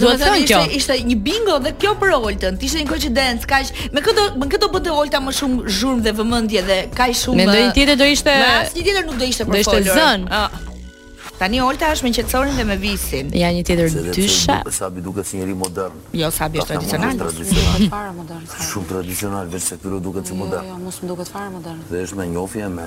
Do 0.00 0.10
të 0.10 0.18
thonë 0.22 0.46
kjo. 0.50 0.60
Ishte 0.76 0.96
një 1.06 1.18
bingo 1.26 1.58
dhe 1.62 1.72
kjo 1.80 1.94
për 2.00 2.14
Oltën. 2.18 2.58
Ishte 2.58 2.82
një 2.82 2.88
coincidence, 2.90 3.48
kaq 3.48 3.92
me 3.96 4.02
këto 4.04 4.28
me 4.42 4.50
këto 4.52 4.70
bëte 4.74 4.94
Olta 4.94 5.20
më 5.26 5.34
shumë 5.40 5.74
zhurmë 5.78 6.06
dhe 6.08 6.14
vëmendje 6.20 6.64
dhe 6.70 6.78
kaq 6.96 7.14
shumë. 7.22 7.44
Mendoj 7.44 7.60
një 7.68 7.74
tjetër 7.78 8.00
do 8.02 8.08
ishte. 8.14 8.38
Me 8.42 8.48
asnjë 8.62 8.86
tjetër 8.90 9.10
nuk 9.10 9.20
do 9.22 9.30
ishte 9.32 9.46
për 9.50 9.58
Do 9.58 9.62
ishte 9.64 9.84
zën. 9.92 10.28
Tani 11.36 11.58
Olta 11.60 11.90
është 11.92 12.04
me 12.06 12.10
qetësorin 12.16 12.54
dhe 12.56 12.64
me 12.64 12.74
visin. 12.80 13.28
Ja 13.36 13.50
një 13.52 13.64
tjetër 13.68 13.92
dysha. 14.16 14.54
Sabi 14.72 15.02
duket 15.04 15.26
si 15.28 15.36
njëri 15.36 15.52
modern. 15.60 15.98
Jo, 16.16 16.30
Sabi 16.32 16.62
është 16.62 16.72
tradicional. 16.72 17.20
Është 17.28 17.88
para 17.92 18.12
modern. 18.16 18.46
Shumë 18.68 18.86
tradicional, 18.88 19.50
vetë 19.52 19.64
se 19.66 19.76
këtu 19.82 19.98
duket 20.06 20.30
si 20.30 20.32
jo, 20.32 20.38
modern. 20.40 20.70
Jo, 20.72 20.78
mos 20.86 21.00
më 21.02 21.10
duket 21.10 21.28
fare 21.34 21.50
modern. 21.52 21.82
Dhe 21.90 22.00
është 22.06 22.18
me 22.22 22.26
njofje 22.32 22.70
me 22.78 22.86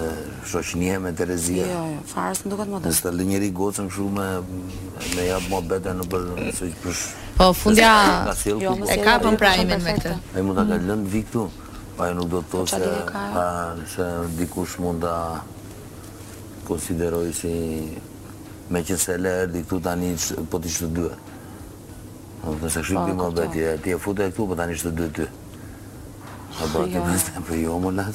shoqënie 0.50 0.98
me 1.06 1.12
Terezia. 1.22 1.68
Jo, 1.70 1.84
jo, 1.94 2.02
fare 2.10 2.34
s'm 2.40 2.50
duket 2.56 2.74
modern. 2.74 2.90
Është 2.90 3.14
lë 3.20 3.28
njëri 3.30 3.52
gocën 3.62 3.92
kështu 3.92 4.08
me 4.18 4.28
me 5.14 5.28
jap 5.30 5.46
mohbetën 5.54 6.02
në 6.02 6.10
për 6.14 6.26
se 6.58 6.72
për 6.82 6.98
Po 7.38 7.52
fundja 7.54 7.94
jo, 8.50 8.58
e 8.90 8.98
kapën 8.98 9.32
jo, 9.32 9.38
prajimin 9.46 9.86
me 9.86 9.98
këtë. 10.02 10.18
Ai 10.34 10.42
mund 10.42 10.58
ta 10.58 10.66
ka 10.66 10.74
mm. 10.82 10.90
lënë 10.90 11.10
vi 11.14 11.22
këtu. 11.30 11.46
Po 12.00 12.04
ai 12.10 12.12
nuk 12.18 12.34
do 12.34 12.42
të 12.42 12.56
thosë 12.58 12.82
se 12.82 13.26
se 13.94 14.10
dikush 14.42 14.80
mund 14.82 15.06
ta 15.06 15.18
konsideroj 16.66 17.28
si 17.42 17.54
me 18.70 18.84
që 18.86 18.98
se 19.02 19.16
le 19.18 19.32
erdi 19.44 19.64
këtu 19.64 19.80
tani 19.86 20.10
po 20.50 20.60
ti 20.62 20.70
shtu 20.72 20.90
dy. 20.94 21.08
Në 22.44 22.72
se 22.72 22.84
kështu 22.84 22.96
po, 22.96 23.06
po, 23.06 23.16
po. 23.22 23.30
ti 23.50 23.64
më 23.66 23.74
ti 23.84 23.92
e 23.96 23.98
fute 24.02 24.26
e 24.28 24.32
këtu 24.34 24.46
po 24.52 24.58
tani 24.60 24.78
shtu 24.78 24.92
dy 25.00 25.08
ty. 25.18 25.26
A 26.60 26.70
bërë 26.74 26.90
ti 26.94 27.04
më 27.08 27.18
stem 27.26 27.46
për 27.50 27.64
jo 27.64 27.80
më 27.86 28.08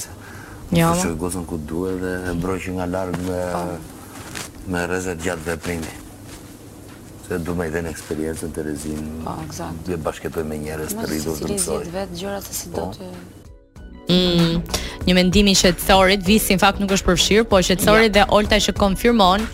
Jo 0.74 0.92
që 1.00 1.10
i 1.12 1.18
gosën 1.20 1.42
ku 1.46 1.58
duhe 1.70 1.92
dhe 2.00 2.12
e 2.30 2.32
broqë 2.40 2.72
nga 2.78 2.86
largë 2.90 3.20
me, 3.26 3.40
me 4.72 4.80
rezet 4.90 5.20
gjatë 5.22 5.44
dhe 5.44 5.56
primi. 5.66 5.92
Se 7.26 7.36
du 7.46 7.54
me 7.58 7.66
i 7.68 7.72
den 7.72 7.86
eksperiencën 7.90 8.50
të 8.54 8.64
rezin, 8.70 9.04
dhe 9.86 9.98
bashketoj 10.06 10.44
me 10.48 10.56
njerës 10.64 10.96
të 10.96 11.04
rridur 11.06 11.38
të 11.44 11.50
mësoj. 11.52 11.78
Në 11.84 11.84
si 11.90 11.94
vetë 11.94 12.18
gjërat 12.22 12.50
e 12.50 12.56
si 12.58 12.72
do 12.74 12.88
të... 12.96 13.10
Mm, 14.14 15.04
një 15.06 15.14
mendimi 15.20 15.54
shetësorit, 15.56 16.24
visi 16.26 16.56
në 16.56 16.64
fakt 16.64 16.80
nuk 16.82 16.96
është 16.96 17.10
përfshirë, 17.12 17.46
po 17.52 17.60
shetësorit 17.64 18.16
dhe 18.16 18.26
Olta 18.34 18.58
që 18.66 18.74
konfirmon, 18.80 19.44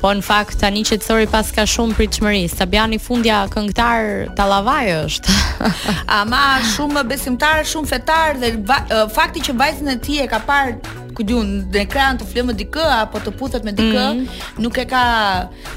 Po 0.00 0.10
në 0.16 0.24
fakt 0.26 0.58
tani 0.62 0.82
që 0.86 0.98
të 1.00 1.06
thori 1.06 1.26
pas 1.30 1.50
ka 1.54 1.64
shumë 1.68 1.96
pritshmëri. 1.98 2.42
Sabiani 2.52 2.98
fundja 3.02 3.42
këngëtar 3.52 4.32
Tallavaj 4.36 4.84
është. 4.96 5.38
Ama 6.18 6.42
shumë 6.74 7.06
besimtar, 7.12 7.62
shumë 7.72 7.92
fetar 7.94 8.36
dhe 8.42 8.54
va, 8.70 8.82
fakti 9.16 9.44
që 9.48 9.58
vajzën 9.62 9.96
e 9.96 9.98
tij 10.04 10.22
e 10.26 10.28
ka 10.32 10.42
parë 10.48 11.02
ku 11.14 11.22
gjun 11.26 11.50
në 11.72 11.82
ekran 11.84 12.18
të 12.18 12.26
flet 12.30 12.46
me 12.48 12.54
dikë 12.58 12.84
apo 12.98 13.20
të 13.22 13.32
puthet 13.38 13.64
me 13.66 13.72
dikë, 13.78 14.02
mm. 14.02 14.40
nuk 14.64 14.78
e 14.82 14.86
ka 14.90 15.02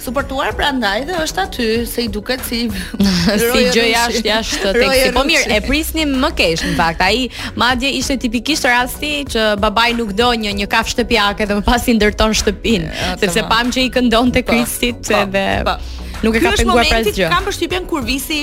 suportuar 0.04 0.52
prandaj 0.58 1.04
dhe 1.10 1.18
është 1.24 1.44
aty 1.46 1.68
se 1.92 2.06
i 2.08 2.12
duket 2.18 2.44
si 2.50 2.64
si 3.44 3.68
gjë 3.76 3.86
jashtë 3.92 4.24
jashtë 4.30 4.72
teksti. 4.82 5.12
Po 5.16 5.24
mirë, 5.30 5.50
e 5.58 5.60
prisnim 5.68 6.16
më 6.26 6.32
kesh 6.40 6.66
në 6.68 6.74
fakt. 6.80 7.04
Ai 7.06 7.28
madje 7.60 7.92
ishte 8.00 8.18
tipikisht 8.26 8.66
rasti 8.68 9.14
që 9.36 9.46
babai 9.62 9.92
nuk 10.00 10.16
do 10.18 10.32
një 10.42 10.56
një 10.62 10.70
kafshë 10.74 10.96
shtëpiake 10.98 11.48
dhe 11.50 11.60
më 11.62 11.66
pas 11.70 11.86
i 11.92 11.98
ndërton 12.00 12.34
shtëpinë, 12.42 12.90
sepse 13.22 13.46
pam 13.52 13.70
që 13.76 13.86
i 13.88 13.92
këndonte 13.98 14.42
po, 14.44 14.50
Kristit 14.58 15.04
po, 15.08 15.22
edhe 15.22 15.46
pa. 15.68 15.78
Po. 15.78 16.06
Nuk 16.26 16.34
e 16.34 16.42
ka 16.42 16.56
penguar 16.58 16.88
pres 16.90 17.12
gjë. 17.14 17.28
Kam 17.30 17.46
përshtypjen 17.46 17.84
kur 17.90 18.02
visi 18.08 18.40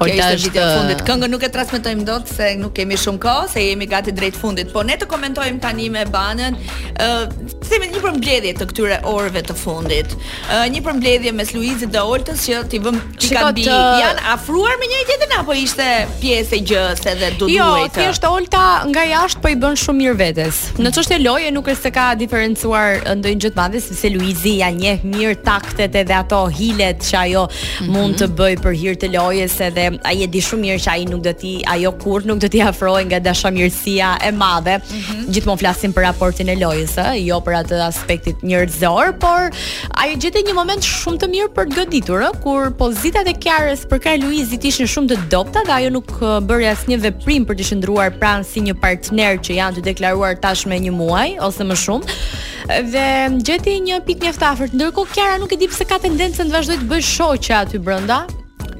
Po 0.00 0.06
kjo 0.08 0.24
është 0.34 0.48
video 0.48 0.62
e 0.62 0.66
uh, 0.66 0.74
fundit. 0.78 1.00
Këngën 1.08 1.32
nuk 1.34 1.42
e 1.44 1.48
transmetojmë 1.52 2.04
dot 2.08 2.30
se 2.32 2.46
nuk 2.56 2.72
kemi 2.76 2.96
shumë 3.00 3.18
kohë, 3.20 3.48
se 3.52 3.64
jemi 3.64 3.88
gati 3.90 4.14
drejt 4.16 4.36
fundit. 4.40 4.70
Po 4.72 4.82
ne 4.88 4.96
të 5.00 5.08
komentojmë 5.12 5.60
tani 5.60 5.88
me 5.92 6.06
Banën. 6.08 6.56
Ë, 6.96 7.08
uh, 7.08 7.49
kthemi 7.70 7.86
një 7.94 8.00
përmbledhje 8.02 8.52
të 8.58 8.66
këtyre 8.72 8.96
orëve 9.06 9.44
të 9.46 9.54
fundit. 9.54 10.14
Uh, 10.50 10.64
një 10.74 10.80
përmbledhje 10.82 11.32
mes 11.38 11.50
Luizit 11.54 11.92
dhe 11.94 12.00
Oltës 12.02 12.42
që 12.48 12.62
ti 12.72 12.80
vëm 12.82 12.96
çka 13.22 13.44
bi. 13.54 13.62
Të... 13.68 13.76
Janë 14.02 14.24
afruar 14.32 14.74
me 14.80 14.88
njëri 14.90 15.04
tjetrin 15.06 15.34
apo 15.38 15.54
ishte 15.54 15.86
pjesë 16.18 16.58
e 16.58 16.62
gjës 16.66 17.02
edhe 17.12 17.28
do 17.38 17.44
duhet. 17.44 17.54
Jo, 17.54 17.68
thjesht 17.94 18.26
Olta 18.26 18.62
nga 18.90 19.04
jashtë 19.06 19.44
po 19.44 19.52
i 19.52 19.56
bën 19.62 19.78
shumë 19.84 19.98
mirë 20.02 20.14
vetes. 20.18 20.58
Në 20.82 20.92
çështje 20.96 21.18
loje 21.22 21.52
nuk 21.54 21.70
është 21.70 21.84
se 21.86 21.92
ka 21.94 22.08
diferencuar 22.24 23.04
ndonjë 23.04 23.44
gjë 23.44 23.52
të 23.54 23.60
madhe 23.60 23.82
sepse 23.86 24.10
Luizi 24.16 24.56
ja 24.64 24.72
njeh 24.74 25.06
mirë 25.06 25.38
taktet 25.46 25.94
edhe 26.02 26.18
ato 26.18 26.42
hilet 26.58 27.06
që 27.06 27.16
ajo 27.20 27.44
mm 27.46 27.84
-hmm. 27.84 27.92
mund 27.94 28.16
të 28.20 28.26
bëj 28.38 28.54
për 28.66 28.72
hir 28.82 28.94
të 29.02 29.12
lojës 29.14 29.54
edhe 29.68 29.86
ai 30.10 30.16
e 30.24 30.26
di 30.26 30.42
shumë 30.48 30.64
mirë 30.66 30.82
që 30.86 30.90
ai 30.96 31.04
nuk 31.12 31.22
do 31.24 31.32
ti 31.40 31.54
ajo 31.74 31.90
kurrë 32.02 32.26
nuk 32.34 32.38
do 32.42 32.48
ti 32.48 32.58
afrohej 32.70 33.06
nga 33.10 33.18
dashamirësia 33.30 34.08
e 34.28 34.32
madhe. 34.42 34.74
Mm 34.76 34.82
-hmm. 34.90 35.22
Gjithmonë 35.32 35.58
flasim 35.62 35.90
për 35.94 36.00
raportin 36.08 36.48
e 36.48 36.54
lojës, 36.64 36.94
ë, 36.98 37.14
jo 37.28 37.38
për 37.46 37.59
atë 37.62 37.80
aspektit 37.84 38.40
njerëzor, 38.46 39.12
por 39.22 39.50
ajo 40.02 40.18
gjete 40.22 40.42
një 40.46 40.54
moment 40.56 40.86
shumë 40.86 41.20
të 41.22 41.28
mirë 41.34 41.50
për 41.56 41.68
të 41.70 41.78
goditur, 41.78 42.24
ëh, 42.26 42.38
kur 42.44 42.68
pozitat 42.80 43.28
e 43.30 43.34
Kiarës 43.44 43.84
për 43.90 44.02
Karl 44.06 44.24
Luizit 44.24 44.64
ishin 44.70 44.88
shumë 44.90 45.12
të 45.14 45.20
dobta 45.34 45.62
dhe 45.68 45.76
ajo 45.80 45.92
nuk 45.98 46.12
bëri 46.48 46.70
asnjë 46.72 47.00
veprim 47.08 47.46
për 47.48 47.60
të 47.60 47.68
shëndruar 47.70 48.16
pranë 48.20 48.48
si 48.50 48.64
një 48.66 48.76
partner 48.82 49.40
që 49.44 49.58
janë 49.60 49.78
të 49.78 49.86
deklaruar 49.90 50.40
tashmë 50.44 50.80
një 50.86 50.94
muaj 51.00 51.28
ose 51.48 51.66
më 51.68 51.78
shumë. 51.84 52.18
Dhe 52.92 53.06
gjeti 53.48 53.78
një 53.88 54.02
pikë 54.08 54.28
mjaft 54.28 54.44
afërt, 54.52 54.76
ndërkohë 54.78 55.14
Kiara 55.16 55.38
nuk 55.42 55.54
e 55.56 55.60
di 55.60 55.70
pse 55.70 55.88
ka 55.90 56.00
tendencën 56.04 56.46
të 56.50 56.56
vazhdojë 56.56 56.84
të 56.84 56.92
bëj 56.92 57.06
shoqja 57.14 57.64
aty 57.64 57.80
brenda, 57.80 58.24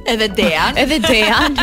edhe 0.07 0.37
Dean. 0.37 0.77
Edhe 0.77 1.03
Dean. 1.03 1.57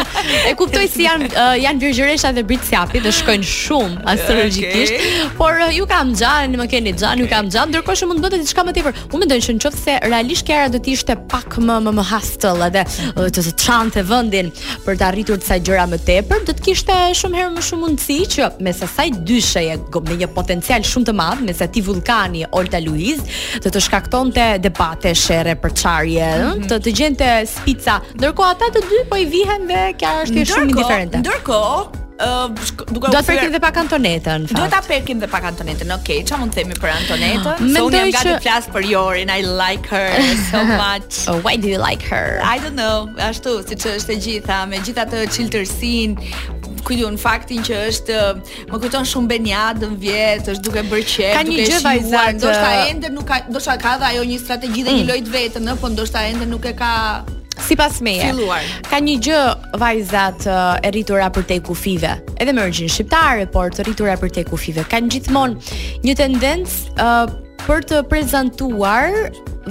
E 0.49 0.53
kuptoj 0.57 0.87
si 0.91 1.05
janë 1.05 1.29
uh, 1.31 1.53
janë 1.59 1.81
Virgjëresha 1.85 2.31
dhe 2.37 2.43
brit 2.47 2.63
sjapi, 2.67 3.01
do 3.03 3.11
shkojnë 3.15 3.47
shumë 3.51 4.05
astrologjikisht. 4.13 4.95
Okay. 4.95 5.29
Por 5.39 5.57
uh, 5.63 5.69
ju 5.73 5.87
kam 5.89 6.13
xhan, 6.17 6.55
më 6.59 6.69
keni 6.71 6.93
xhan, 6.95 7.21
okay. 7.21 7.25
ju 7.25 7.29
kam 7.31 7.49
xhan, 7.51 7.71
ndërkohë 7.73 7.99
që 8.01 8.09
mund 8.09 8.21
të 8.21 8.27
bëte 8.27 8.41
diçka 8.43 8.65
më 8.67 8.75
tepër. 8.77 8.99
Unë 9.09 9.21
mendoj 9.25 9.39
se 9.47 9.57
nëse 9.57 9.97
realisht 10.09 10.45
Kiara 10.47 10.69
do 10.71 10.79
të 10.83 10.93
ishte 10.93 11.15
pak 11.31 11.57
më 11.63 11.79
më, 11.87 11.95
më 11.99 12.07
hustle 12.11 12.67
edhe 12.69 12.85
uh, 13.13 13.25
të 13.27 13.43
të 13.47 13.55
çante 13.63 14.03
vendin 14.07 14.51
për 14.85 14.99
të 15.01 15.07
arritur 15.09 15.41
disa 15.41 15.57
gjëra 15.59 15.87
më 15.93 16.01
tepër, 16.07 16.45
do 16.47 16.55
të 16.55 16.65
kishte 16.69 16.97
shumë 17.21 17.41
herë 17.41 17.55
më 17.57 17.65
shumë 17.69 17.85
mundësi 17.87 18.19
që 18.35 18.49
me 18.63 18.73
sa 18.75 18.87
sa 18.87 19.05
dyshe 19.31 19.61
e 19.65 19.75
me 20.07 20.15
një 20.21 20.29
potencial 20.33 20.83
shumë 20.85 21.09
të 21.09 21.13
madh, 21.17 21.41
me 21.45 21.53
sa 21.55 21.67
ti 21.67 21.81
vullkani 21.85 22.45
Olta 22.57 22.79
Luiz, 22.83 23.19
të 23.63 23.71
të 23.73 23.81
shkaktonte 23.83 24.45
debate, 24.63 25.11
shere 25.17 25.57
për 25.61 25.73
çarje, 25.81 26.27
mm 26.27 26.43
-hmm. 26.45 26.67
të 26.69 26.75
të 26.85 26.93
gjente 26.97 27.31
spica 27.51 27.97
Ndërkohë 28.27 28.47
ata 28.51 28.67
të 28.75 28.81
dy 28.91 28.97
po 29.07 29.17
i 29.21 29.23
vihen 29.31 29.67
dhe 29.69 29.81
kjo 30.01 30.09
është 30.25 30.33
ndërko, 30.35 30.51
shumë 30.51 30.69
indiferente. 30.73 31.21
Ndërkohë, 31.23 31.87
Uh, 32.17 32.47
duke 32.89 33.11
do 33.11 33.11
të 33.13 33.19
prekin 33.27 33.51
dhe 33.53 33.59
pa 33.61 33.69
Antonetën. 33.77 34.47
Do 34.49 34.63
ta 34.73 34.79
prekin 34.81 35.19
dhe 35.21 35.27
pa 35.29 35.37
Antonetën. 35.51 35.91
Okej, 35.93 35.99
okay, 35.99 36.23
çfarë 36.25 36.39
mund 36.41 36.55
të 36.55 36.63
themi 36.63 36.73
për 36.81 36.89
Antonetën? 36.95 37.45
Me 37.59 37.67
ah, 37.67 37.75
so 37.75 37.83
unë 37.91 37.99
jam 37.99 38.09
gati 38.15 38.31
të 38.31 38.39
flas 38.41 38.69
për 38.73 38.87
Jorin. 38.89 39.29
I 39.29 39.43
like 39.45 39.85
her 39.85 40.15
so 40.47 40.63
much. 40.65 41.19
oh, 41.29 41.37
why 41.45 41.53
do 41.61 41.69
you 41.69 41.77
like 41.77 42.01
her? 42.01 42.41
I 42.41 42.57
don't 42.57 42.73
know. 42.73 43.05
Ashtu, 43.21 43.53
siç 43.69 43.85
është 43.93 44.15
e 44.15 44.19
gjitha, 44.25 44.57
me 44.71 44.81
gjithë 44.81 45.03
atë 45.05 45.21
çiltërsinë, 45.37 46.33
kujtun 46.89 47.21
faktin 47.21 47.61
që 47.69 47.77
është 47.91 48.17
më 48.73 48.81
kujton 48.87 49.05
shumë 49.13 49.29
Beniadën 49.35 49.93
vjet, 50.01 50.49
është 50.55 50.65
duke 50.71 50.87
bërë 50.89 51.07
çe, 51.13 51.29
duke 51.35 51.47
një 51.59 51.69
gjë 51.69 51.83
vajzare. 51.85 52.35
Ndoshta 52.41 52.73
uh, 52.79 52.83
ende 52.97 53.13
nuk 53.13 53.29
ka, 53.29 53.43
ndoshta 53.51 53.77
ka 53.85 53.93
dhe 54.01 54.09
ajo 54.15 54.25
një 54.33 54.41
strategji 54.41 54.87
dhe 54.89 54.97
një 55.03 55.05
mm. 55.05 55.09
lojë 55.13 55.35
vetëm, 55.37 55.69
po 55.85 55.93
ndoshta 55.93 56.25
ende 56.33 56.49
nuk 56.49 56.65
e 56.65 56.73
ka 56.81 56.95
Si 57.59 57.75
pas 57.75 57.99
meje 58.01 58.21
Filuar. 58.31 58.63
Ka 58.89 58.99
një 59.01 59.15
gjë 59.25 59.39
vajzat 59.81 60.45
uh, 60.49 60.77
e 60.85 60.91
rritura 60.93 61.29
për 61.33 61.47
te 61.49 61.57
kufive 61.65 62.13
Edhe 62.37 62.53
më 62.53 62.67
rëgjën 62.69 62.91
shqiptare 62.93 63.47
Por 63.53 63.71
të 63.73 63.85
rritura 63.87 64.17
për 64.21 64.33
te 64.37 64.45
kufive 64.47 64.85
Kanë 64.91 65.09
gjithmon 65.15 65.57
një 66.05 66.17
tendencë 66.21 66.97
uh, 67.01 67.29
Për 67.65 67.87
të 67.89 68.03
prezentuar 68.11 69.13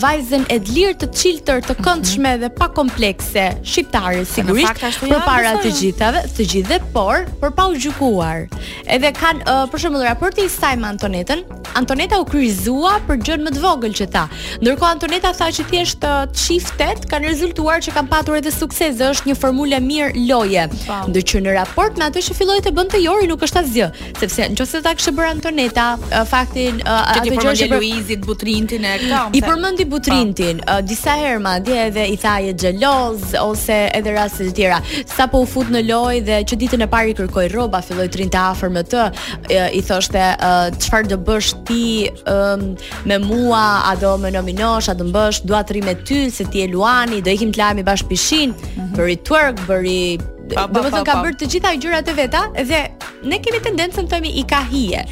vajzën 0.02 0.44
e 0.52 0.58
lirë 0.68 0.96
të 1.00 1.08
çiltër 1.16 1.62
të 1.66 1.76
këndshme 1.82 2.32
dhe 2.42 2.50
pa 2.58 2.68
komplekse 2.76 3.46
shqiptare 3.66 4.24
sigurisht 4.28 4.82
përpara 5.08 5.54
të 5.64 5.70
gjithave 5.80 6.22
të 6.36 6.46
gjithë 6.52 6.70
dhe 6.74 6.80
por 6.94 7.22
por 7.42 7.54
pa 7.56 7.68
u 7.72 7.76
gjykuar 7.80 8.44
edhe 8.92 9.12
kanë 9.16 9.46
uh, 9.46 9.64
për 9.72 9.82
shembull 9.86 10.04
raporti 10.06 10.44
i 10.44 10.50
saj 10.52 10.76
me 10.82 10.90
Antonetën 10.90 11.42
Antoneta 11.76 12.18
u 12.20 12.24
kryzua 12.28 12.96
për 13.08 13.22
gjën 13.26 13.42
më 13.46 13.54
të 13.56 13.62
vogël 13.64 13.96
që 13.98 14.08
ta 14.12 14.26
ndërkohë 14.64 14.90
Antoneta 14.96 15.32
tha 15.36 15.48
që 15.58 15.66
thjesht 15.70 16.04
çiftet 16.44 17.00
uh, 17.04 17.08
kanë 17.12 17.32
rezultuar 17.32 17.80
që 17.84 17.96
kanë 17.96 18.12
patur 18.12 18.38
edhe 18.40 18.52
sukses 18.54 19.00
është 19.08 19.30
një 19.32 19.38
formulë 19.40 19.80
mirë 19.86 20.26
loje 20.28 20.68
po. 20.84 21.00
ndërkohë 21.12 21.44
në 21.46 21.56
raport 21.56 21.96
me 22.00 22.08
atë 22.10 22.26
që 22.28 22.36
filloi 22.40 22.58
të 22.64 22.74
bënte 22.76 23.00
Jori 23.04 23.30
nuk 23.32 23.44
është 23.48 23.62
asgjë 23.64 23.90
sepse 24.20 24.50
nëse 24.52 24.84
ta 24.84 24.94
kishte 24.98 25.16
bërë 25.18 25.34
Antoneta 25.38 25.88
uh, 26.12 26.22
faktin 26.34 26.82
uh, 26.84 27.16
atë 27.16 27.32
gjë 27.32 27.56
që 27.64 27.70
Luizit 27.76 28.24
Butrintin 28.26 28.84
e 28.92 28.96
këta. 29.02 29.22
i 29.38 29.42
përmendi 29.46 29.85
butrintin, 29.90 30.60
uh, 30.66 30.80
disa 30.86 31.14
herë 31.20 31.40
madje 31.42 31.76
edhe 31.88 32.04
i 32.12 32.16
tha 32.20 32.36
je 32.46 32.52
xheloz 32.62 33.32
ose 33.40 33.76
edhe 33.98 34.14
raste 34.16 34.48
të 34.48 34.54
tjera. 34.58 34.80
Sa 35.14 35.26
po 35.30 35.42
u 35.44 35.48
fut 35.50 35.70
në 35.72 35.82
lojë 35.90 36.22
dhe 36.26 36.40
që 36.50 36.58
ditën 36.62 36.86
e 36.86 36.90
parë 36.92 37.12
i 37.12 37.16
kërkoi 37.20 37.46
rroba, 37.52 37.80
filloi 37.86 38.08
të 38.12 38.20
rinte 38.24 38.40
afër 38.40 38.72
me 38.76 38.84
të, 38.94 39.06
uh, 39.12 39.66
i 39.78 39.82
thoshte 39.86 40.24
uh, 40.34 40.68
çfarë 40.82 41.06
uh, 41.06 41.10
do 41.14 41.20
bësh 41.28 41.52
ti 41.68 41.84
um, 42.32 42.68
me 43.08 43.20
mua, 43.24 43.64
a 43.90 43.96
do 44.00 44.14
më 44.22 44.34
nominosh, 44.36 44.90
a 44.92 44.96
do 44.98 45.08
mbash, 45.10 45.44
dua 45.48 45.62
të 45.66 45.76
rri 45.78 45.84
me 45.86 45.96
ty 46.06 46.26
se 46.30 46.46
ti 46.50 46.64
je 46.64 46.70
Luani, 46.74 47.22
do 47.22 47.32
ikim 47.36 47.54
të 47.54 47.62
lajmi 47.62 47.86
bashkë 47.86 48.10
pishin, 48.12 48.52
mm 48.56 48.72
-hmm. 48.76 48.96
bëri 49.00 49.16
twerk, 49.26 49.62
bëri 49.68 50.00
do 50.48 50.82
të 50.82 50.92
thonë 50.92 51.00
ka 51.08 51.14
bërë 51.24 51.38
të 51.40 51.46
gjitha 51.52 51.72
gjërat 51.82 52.10
e 52.10 52.14
veta 52.20 52.42
dhe 52.68 52.80
ne 53.26 53.38
kemi 53.42 53.60
tendencën 53.64 54.06
të 54.06 54.14
themi 54.14 54.30
i 54.40 54.42
ka 54.48 54.60
hije. 54.70 55.02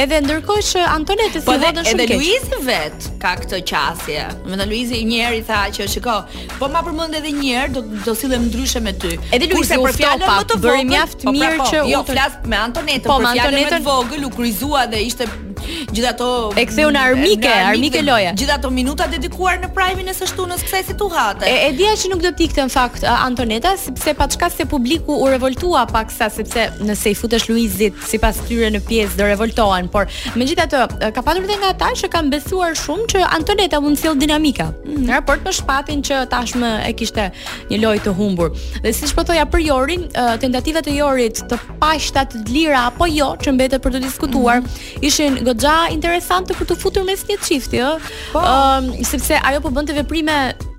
Edhe 0.00 0.20
ndërkohë 0.24 0.64
që 0.70 0.84
Antonetës 0.92 1.44
po 1.46 1.56
vetëm 1.60 1.84
shumë 1.88 2.06
keq. 2.10 2.14
edhe 2.14 2.20
Luizi 2.22 2.60
vet 2.66 3.08
ka 3.22 3.34
këtë 3.42 3.60
qasje. 3.70 4.24
Më 4.48 4.60
ta 4.62 4.66
Luizi 4.72 5.00
një 5.10 5.20
herë 5.24 5.40
i 5.40 5.42
tha 5.50 5.60
që 5.76 5.88
shiko, 5.94 6.16
po 6.58 6.70
ma 6.72 6.80
përmend 6.86 7.18
edhe 7.20 7.34
një 7.40 7.54
herë 7.56 7.72
do 7.76 7.84
do 8.06 8.16
sillem 8.22 8.48
ndryshe 8.48 8.80
me 8.86 8.92
ty. 9.02 9.12
Edhe 9.34 9.50
Luizi 9.52 9.76
po 9.82 9.90
fjalën 9.98 10.26
më 10.28 10.46
të 10.52 10.60
vogël, 10.62 10.88
mjaft 10.94 11.18
po 11.26 11.30
pra 11.34 11.38
mirë 11.38 11.58
po, 11.60 11.68
që 11.72 11.82
u 11.84 11.90
jo, 11.92 12.02
flas 12.12 12.38
me 12.48 12.56
Antonetën, 12.68 13.08
po 13.10 13.18
fjalën 13.26 13.60
më 13.60 13.68
të 13.76 13.82
vogël 13.90 14.22
u 14.28 14.32
kryzua 14.38 14.86
dhe 14.94 15.04
ishte 15.08 15.24
Gjithë 15.92 16.08
ato 16.12 16.28
E 16.58 16.64
ktheu 16.68 16.90
në 16.94 17.00
armike, 17.10 17.50
armike 17.68 18.02
loja. 18.04 18.32
Gjithë 18.38 18.54
ato 18.58 18.70
minuta 18.74 19.06
dedikuar 19.10 19.58
në 19.62 19.70
primin 19.76 20.10
e 20.10 20.14
së 20.16 20.26
shtunës, 20.32 20.62
kësaj 20.66 20.84
si 20.88 20.96
tu 20.98 21.08
E 21.48 21.52
e 21.52 21.70
dia 21.76 21.92
që 21.98 22.10
nuk 22.12 22.22
do 22.22 22.28
të 22.32 22.44
ikte 22.48 22.64
në 22.68 22.72
fakt 22.72 23.04
Antoneta, 23.10 23.74
sepse 23.80 24.14
pa 24.16 24.28
çka 24.28 24.50
se 24.54 24.66
publiku 24.68 25.16
u 25.22 25.28
revoltua 25.28 25.84
paksa 25.90 26.28
sepse 26.32 26.68
nëse 26.80 27.10
i 27.12 27.16
futesh 27.18 27.48
Luizit 27.50 27.94
sipas 28.06 28.36
tyre 28.48 28.70
në 28.74 28.80
pjesë 28.86 29.16
do 29.18 29.26
revoltohen, 29.28 29.88
por 29.90 30.06
megjithatë 30.38 31.10
ka 31.16 31.22
pasur 31.24 31.44
edhe 31.44 31.56
nga 31.62 31.70
ata 31.74 31.90
që 32.02 32.10
kanë 32.12 32.32
besuar 32.36 32.74
shumë 32.78 33.06
që 33.12 33.22
Antoneta 33.38 33.80
mund 33.80 33.96
të 33.98 34.02
sjellë 34.04 34.22
dinamika. 34.24 34.68
Mhm. 34.86 35.06
Në 35.08 35.12
raport 35.16 35.44
me 35.48 35.52
shpatin 35.54 36.02
që 36.04 36.22
tashmë 36.32 36.72
e 36.88 36.92
kishte 36.96 37.30
një 37.70 37.80
lojë 37.84 38.04
të 38.06 38.14
humbur. 38.18 38.52
Dhe 38.84 38.92
siç 38.94 39.14
po 39.16 39.24
thoja 39.24 39.46
për 39.48 39.64
Jorin, 39.68 40.06
tentativat 40.42 40.86
e 40.92 40.96
Jorit 40.98 41.42
të 41.50 41.58
paqta 41.82 42.26
të 42.32 42.44
lira 42.52 42.86
apo 42.90 43.06
jo 43.10 43.32
që 43.40 43.54
mbetet 43.56 43.82
për 43.84 43.96
të 43.96 44.04
diskutuar, 44.04 44.60
mm 44.60 44.64
-hmm. 44.64 45.08
ishin 45.08 45.38
goxha 45.52 45.76
interesante 45.94 46.56
për 46.56 46.68
të 46.72 46.76
futur 46.80 47.06
mes 47.06 47.24
një 47.28 47.38
çifti, 47.46 47.82
ëh. 47.84 48.10
Po, 48.32 48.42
um, 48.42 48.92
sepse 49.06 49.40
ajo 49.40 49.62
po 49.66 49.72
bënte 49.78 49.96
veprime 49.96 50.38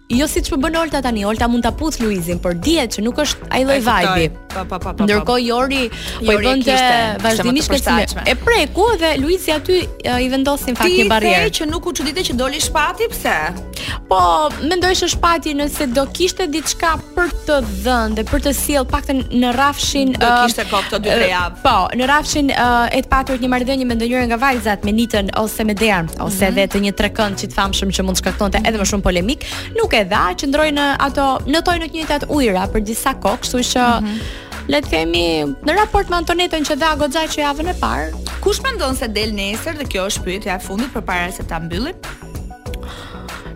Jo 0.10 0.26
siç 0.28 0.50
po 0.50 0.58
bën 0.58 0.74
Olta 0.78 1.04
tani, 1.06 1.22
Olta 1.28 1.45
mund 1.48 1.62
ta 1.63 1.69
puth 1.72 2.00
Luizin, 2.02 2.39
por 2.41 2.56
dihet 2.65 2.95
që 2.98 3.04
nuk 3.06 3.19
është 3.22 3.45
ai 3.54 3.60
lloj 3.62 3.76
vibe. 3.86 4.30
Pa 4.50 4.65
pa 4.82 4.93
Jori 5.38 5.84
po 6.26 6.34
i 6.34 6.38
bënte 6.41 6.78
vazhdimisht 7.22 7.69
këtë. 7.76 8.24
E 8.26 8.34
preku 8.41 8.88
dhe 8.98 9.12
Luizi 9.22 9.54
aty 9.54 9.84
uh, 9.84 10.17
i 10.17 10.26
vendosin 10.34 10.74
fakin 10.80 11.04
një 11.04 11.12
barrierë. 11.12 11.43
Ti 11.52 11.60
që 11.60 11.67
nuk 11.69 11.86
u 11.86 11.93
çuditë 11.93 12.24
që 12.32 12.38
doli 12.39 12.58
shpati, 12.62 13.06
pse? 13.12 13.36
Po, 14.10 14.50
mendoj 14.65 14.98
se 15.04 15.12
shpati 15.13 15.54
nëse 15.60 15.91
do 15.93 16.08
kishte 16.17 16.48
diçka 16.50 16.95
për 17.13 17.30
të 17.45 17.60
dhënë 17.86 18.17
dhe 18.19 18.26
për 18.32 18.43
të 18.48 18.56
sjell 18.58 18.89
paktën 18.89 19.22
në 19.30 19.54
rafshin 19.60 20.15
do 20.17 20.32
kishte 20.48 20.65
uh, 20.72 20.89
të 20.89 21.02
2 21.06 21.19
javë. 21.30 21.62
po, 21.67 21.76
në 22.02 22.10
rafshin 22.10 22.50
e 22.50 23.04
të 23.06 23.12
patur 23.13 23.38
një 23.45 23.52
marrëdhënie 23.54 23.86
me 23.86 24.00
ndonjërin 24.02 24.34
nga 24.34 24.41
vajzat 24.41 24.89
me 24.89 24.98
Nitën 25.02 25.30
ose 25.38 25.63
me 25.69 25.78
Dern 25.78 26.10
ose 26.26 26.50
mm 26.50 26.65
të 26.76 26.84
një 26.88 26.95
trekënd 26.98 27.38
që 27.43 27.52
të 27.54 27.58
famshëm 27.60 27.93
që 27.93 28.04
mund 28.08 28.17
të 28.17 28.24
shkaktonte 28.24 28.62
edhe 28.65 28.82
më 28.82 28.89
shumë 28.89 29.06
polemik, 29.06 29.45
nuk 29.78 29.93
dha, 30.08 30.34
qëndroi 30.40 30.70
në 30.76 30.84
ato, 31.04 31.26
notoi 31.52 31.80
në 31.82 31.88
të 31.92 32.00
njëjtat 32.00 32.28
ujëra 32.32 32.68
për 32.74 32.84
disa 32.88 33.16
kohë, 33.22 33.42
kështu 33.44 33.64
që 33.70 33.88
mm 33.88 34.06
-hmm. 34.06 34.64
le 34.70 34.82
të 34.82 34.90
themi 34.90 35.56
në 35.68 35.76
raport 35.80 36.10
me 36.10 36.16
Antonetën 36.16 36.66
që 36.68 36.76
dha 36.80 36.96
goxhaj 36.96 37.26
që 37.28 37.40
javën 37.44 37.68
e 37.68 37.74
parë, 37.80 38.12
kush 38.42 38.62
mendon 38.64 38.96
se 38.96 39.08
del 39.08 39.34
nesër 39.34 39.78
dhe 39.78 39.86
kjo 39.86 40.06
është 40.06 40.24
pyetja 40.24 40.56
e 40.56 40.60
fundit 40.60 40.94
përpara 40.94 41.32
se 41.32 41.44
ta 41.44 41.60
mbyllim? 41.60 41.96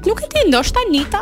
Nuk 0.06 0.22
e 0.22 0.28
di, 0.34 0.48
ndoshta 0.50 0.80
Nita 0.92 1.22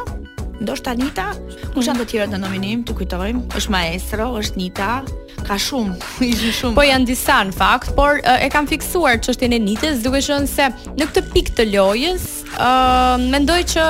ndoshta 0.62 0.94
Nita, 0.94 1.26
kush 1.74 1.88
janë 1.88 2.00
të 2.00 2.06
tjerët 2.06 2.30
në 2.30 2.38
nominim, 2.38 2.84
të 2.86 2.94
kujtojmë, 2.94 3.42
është 3.58 3.70
maestro, 3.74 4.26
është 4.38 4.56
Nita, 4.58 5.02
ka 5.48 5.58
shumë, 5.58 5.98
ishin 6.30 6.54
shumë. 6.54 6.76
Po 6.78 6.84
janë 6.86 7.06
disa 7.06 7.40
në 7.50 7.54
fakt, 7.54 7.96
por 7.96 8.22
e 8.22 8.50
kam 8.54 8.68
fiksuar 8.68 9.18
çështjen 9.26 9.58
e 9.58 9.60
Nitës, 9.60 10.04
duke 10.06 10.22
qenë 10.22 10.46
se 10.48 10.68
në 10.94 11.04
këtë 11.10 11.24
pikë 11.34 11.54
të 11.58 11.66
lojës, 11.74 12.26
ë 12.62 13.32
mendoj 13.34 13.62
që 13.74 13.86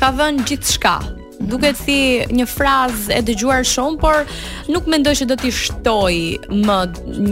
Ka 0.00 0.12
vënë 0.18 0.46
gjithçka 0.48 0.96
duket 1.48 1.76
si 1.80 1.96
një 2.30 2.46
frazë 2.48 3.16
e 3.18 3.22
dëgjuar 3.26 3.64
shumë, 3.66 3.98
por 4.00 4.26
nuk 4.72 4.86
mendoj 4.90 5.14
se 5.20 5.26
do 5.28 5.36
t'i 5.38 5.50
shtoj 5.52 6.16
më 6.52 6.78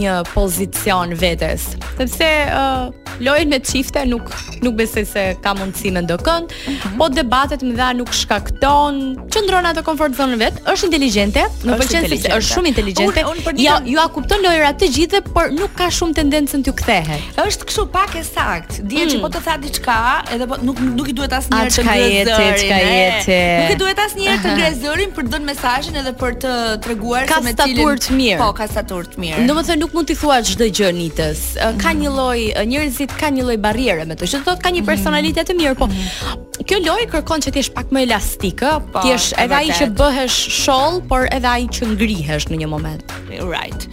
një 0.00 0.16
pozicion 0.32 1.14
vetes. 1.18 1.70
Sepse 1.98 2.28
uh, 2.50 2.90
lojën 3.26 3.50
me 3.52 3.60
çifte 3.62 4.02
nuk 4.08 4.30
nuk 4.64 4.76
besoj 4.78 5.06
se 5.12 5.24
ka 5.44 5.54
mundësi 5.58 5.92
me 5.94 6.02
dot 6.06 6.24
mhm. 6.26 6.96
po 6.98 7.08
debatet 7.10 7.62
më 7.64 7.74
dha 7.80 7.90
nuk 8.00 8.12
shkakton, 8.14 9.00
qëndron 9.32 9.70
atë 9.72 9.84
komfort 9.86 10.16
zonën 10.18 10.40
vet, 10.40 10.60
është 10.70 10.90
inteligjente, 10.90 11.46
nuk 11.64 11.80
pëlqen 11.84 12.08
se 12.10 12.32
është 12.32 12.50
shumë 12.50 12.72
inteligjente. 12.74 13.26
Ja, 13.60 13.80
ju 13.84 13.98
a 14.00 14.08
kupton 14.12 14.42
lojrat 14.44 14.80
të 14.80 14.90
gjithë, 14.96 15.22
por 15.34 15.52
nuk 15.54 15.74
ka 15.78 15.90
shumë 15.94 16.18
tendencën 16.20 16.64
t'ju 16.66 16.74
kthehet. 16.82 17.40
Është 17.40 17.68
kështu 17.70 17.86
pak 17.94 18.16
e 18.18 18.22
sakt. 18.26 18.80
Dihet 18.80 19.08
mm. 19.08 19.12
që 19.14 19.20
po 19.22 19.30
të 19.32 19.40
tha 19.46 19.54
diçka, 19.62 19.96
edhe 20.34 20.46
po 20.50 20.58
nuk 20.64 20.80
nuk 20.98 21.08
i 21.12 21.16
duhet 21.16 21.32
asnjëherë 21.40 21.74
të 21.74 22.36
bëjë. 22.50 23.02
Nuk 23.28 23.74
i 23.76 23.80
duhet 23.80 23.99
pas 24.00 24.14
herë 24.16 24.36
të 24.44 24.52
gjej 24.56 24.70
zërin 24.82 25.10
për 25.16 25.26
të 25.28 25.32
dhënë 25.34 25.48
mesazhin 25.50 25.98
edhe 26.00 26.12
për 26.20 26.36
të 26.44 26.50
treguar 26.84 27.26
se 27.28 27.40
me 27.44 27.52
cilin. 27.52 27.54
Ka 27.54 27.56
staturt 27.56 28.02
të 28.06 28.18
mirë. 28.20 28.38
Po, 28.40 28.48
ka 28.60 28.66
staturt 28.70 29.14
të 29.14 29.20
mirë. 29.24 29.42
Domethënë 29.50 29.82
nuk 29.82 29.96
mund 29.96 30.08
t'i 30.10 30.16
thuash 30.18 30.54
çdo 30.54 30.68
gjë 30.78 30.90
nitës. 31.00 31.42
Ka 31.82 31.92
mhm. 31.92 32.02
një 32.04 32.12
lloj 32.16 32.44
njerëzit 32.70 33.14
kanë 33.20 33.40
një 33.40 33.48
lloj 33.48 33.58
barriere 33.66 34.06
me 34.08 34.16
të. 34.18 34.30
Që 34.32 34.40
thotë 34.46 34.64
ka 34.64 34.72
një 34.76 34.82
mhm. 34.84 34.90
personalitet 34.92 35.50
të 35.50 35.56
mirë, 35.58 35.74
po 35.82 35.90
mhm. 35.90 36.64
kjo 36.70 36.80
lloj 36.86 37.02
kërkon 37.12 37.44
që 37.46 37.52
ti 37.56 37.62
jesh 37.62 37.72
pak 37.76 37.92
më 37.94 38.06
elastik, 38.08 38.64
po. 38.92 39.04
Ti 39.04 39.12
jesh 39.14 39.28
edhe 39.42 39.58
ai 39.58 39.70
që 39.76 39.90
bëhesh 40.00 40.40
sholl, 40.62 41.00
por 41.10 41.28
edhe 41.36 41.50
ai 41.50 41.68
që 41.68 41.90
ngrihesh 41.94 42.48
në 42.52 42.62
një 42.64 42.70
moment. 42.72 43.06
Right. 43.46 43.84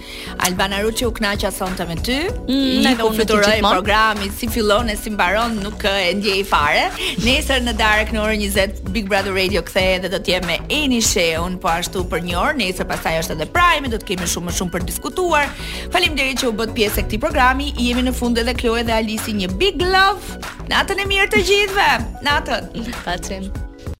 Albana 0.47 0.79
Ruçi 0.85 1.05
u 1.05 1.11
kënaqja 1.13 1.51
sonte 1.53 1.85
me 1.89 1.95
ty. 2.03 2.17
Mm, 2.45 2.61
ne 2.85 2.91
do 2.97 3.07
të 3.13 3.19
futurojmë 3.21 3.69
programi 3.69 4.29
si 4.37 4.47
fillon 4.53 4.89
e 4.89 4.95
si 4.97 5.09
mbaron, 5.13 5.55
nuk 5.65 5.81
e 5.87 6.13
ndjej 6.17 6.39
fare. 6.49 6.87
Nesër 7.25 7.61
në 7.67 7.73
darkë 7.77 8.13
në 8.17 8.21
orën 8.23 8.43
20 8.47 8.91
Big 8.95 9.05
Brother 9.11 9.33
Radio 9.37 9.61
kthehet 9.67 9.96
edhe 9.97 10.11
do 10.13 10.19
të 10.23 10.33
jem 10.33 10.45
me 10.47 10.57
Eni 10.73 10.99
Sheun 11.03 11.57
po 11.61 11.69
ashtu 11.73 12.03
për 12.11 12.23
një 12.27 12.37
orë, 12.41 12.57
nëse 12.61 12.85
pastaj 12.89 13.15
është 13.23 13.35
edhe 13.37 13.47
Prime, 13.55 13.91
do 13.91 13.99
të 13.99 14.09
kemi 14.11 14.29
shumë 14.31 14.49
më 14.51 14.55
shumë 14.59 14.73
për 14.75 14.85
diskutuar. 14.91 15.51
Faleminderit 15.93 16.41
që 16.43 16.49
u 16.51 16.55
bët 16.59 16.73
pjesë 16.77 17.01
e 17.03 17.07
këtij 17.07 17.21
programi. 17.25 17.71
I 17.77 17.89
jemi 17.91 18.05
në 18.09 18.15
fund 18.19 18.41
edhe 18.41 18.55
Kloe 18.59 18.85
dhe 18.87 18.95
Alisi 18.99 19.35
një 19.39 19.51
big 19.61 19.81
love. 19.83 20.37
Natën 20.71 21.03
e 21.03 21.07
mirë 21.13 21.31
të 21.35 21.43
gjithëve. 21.49 21.95
Natën. 22.27 22.71
Patrim. 23.05 23.49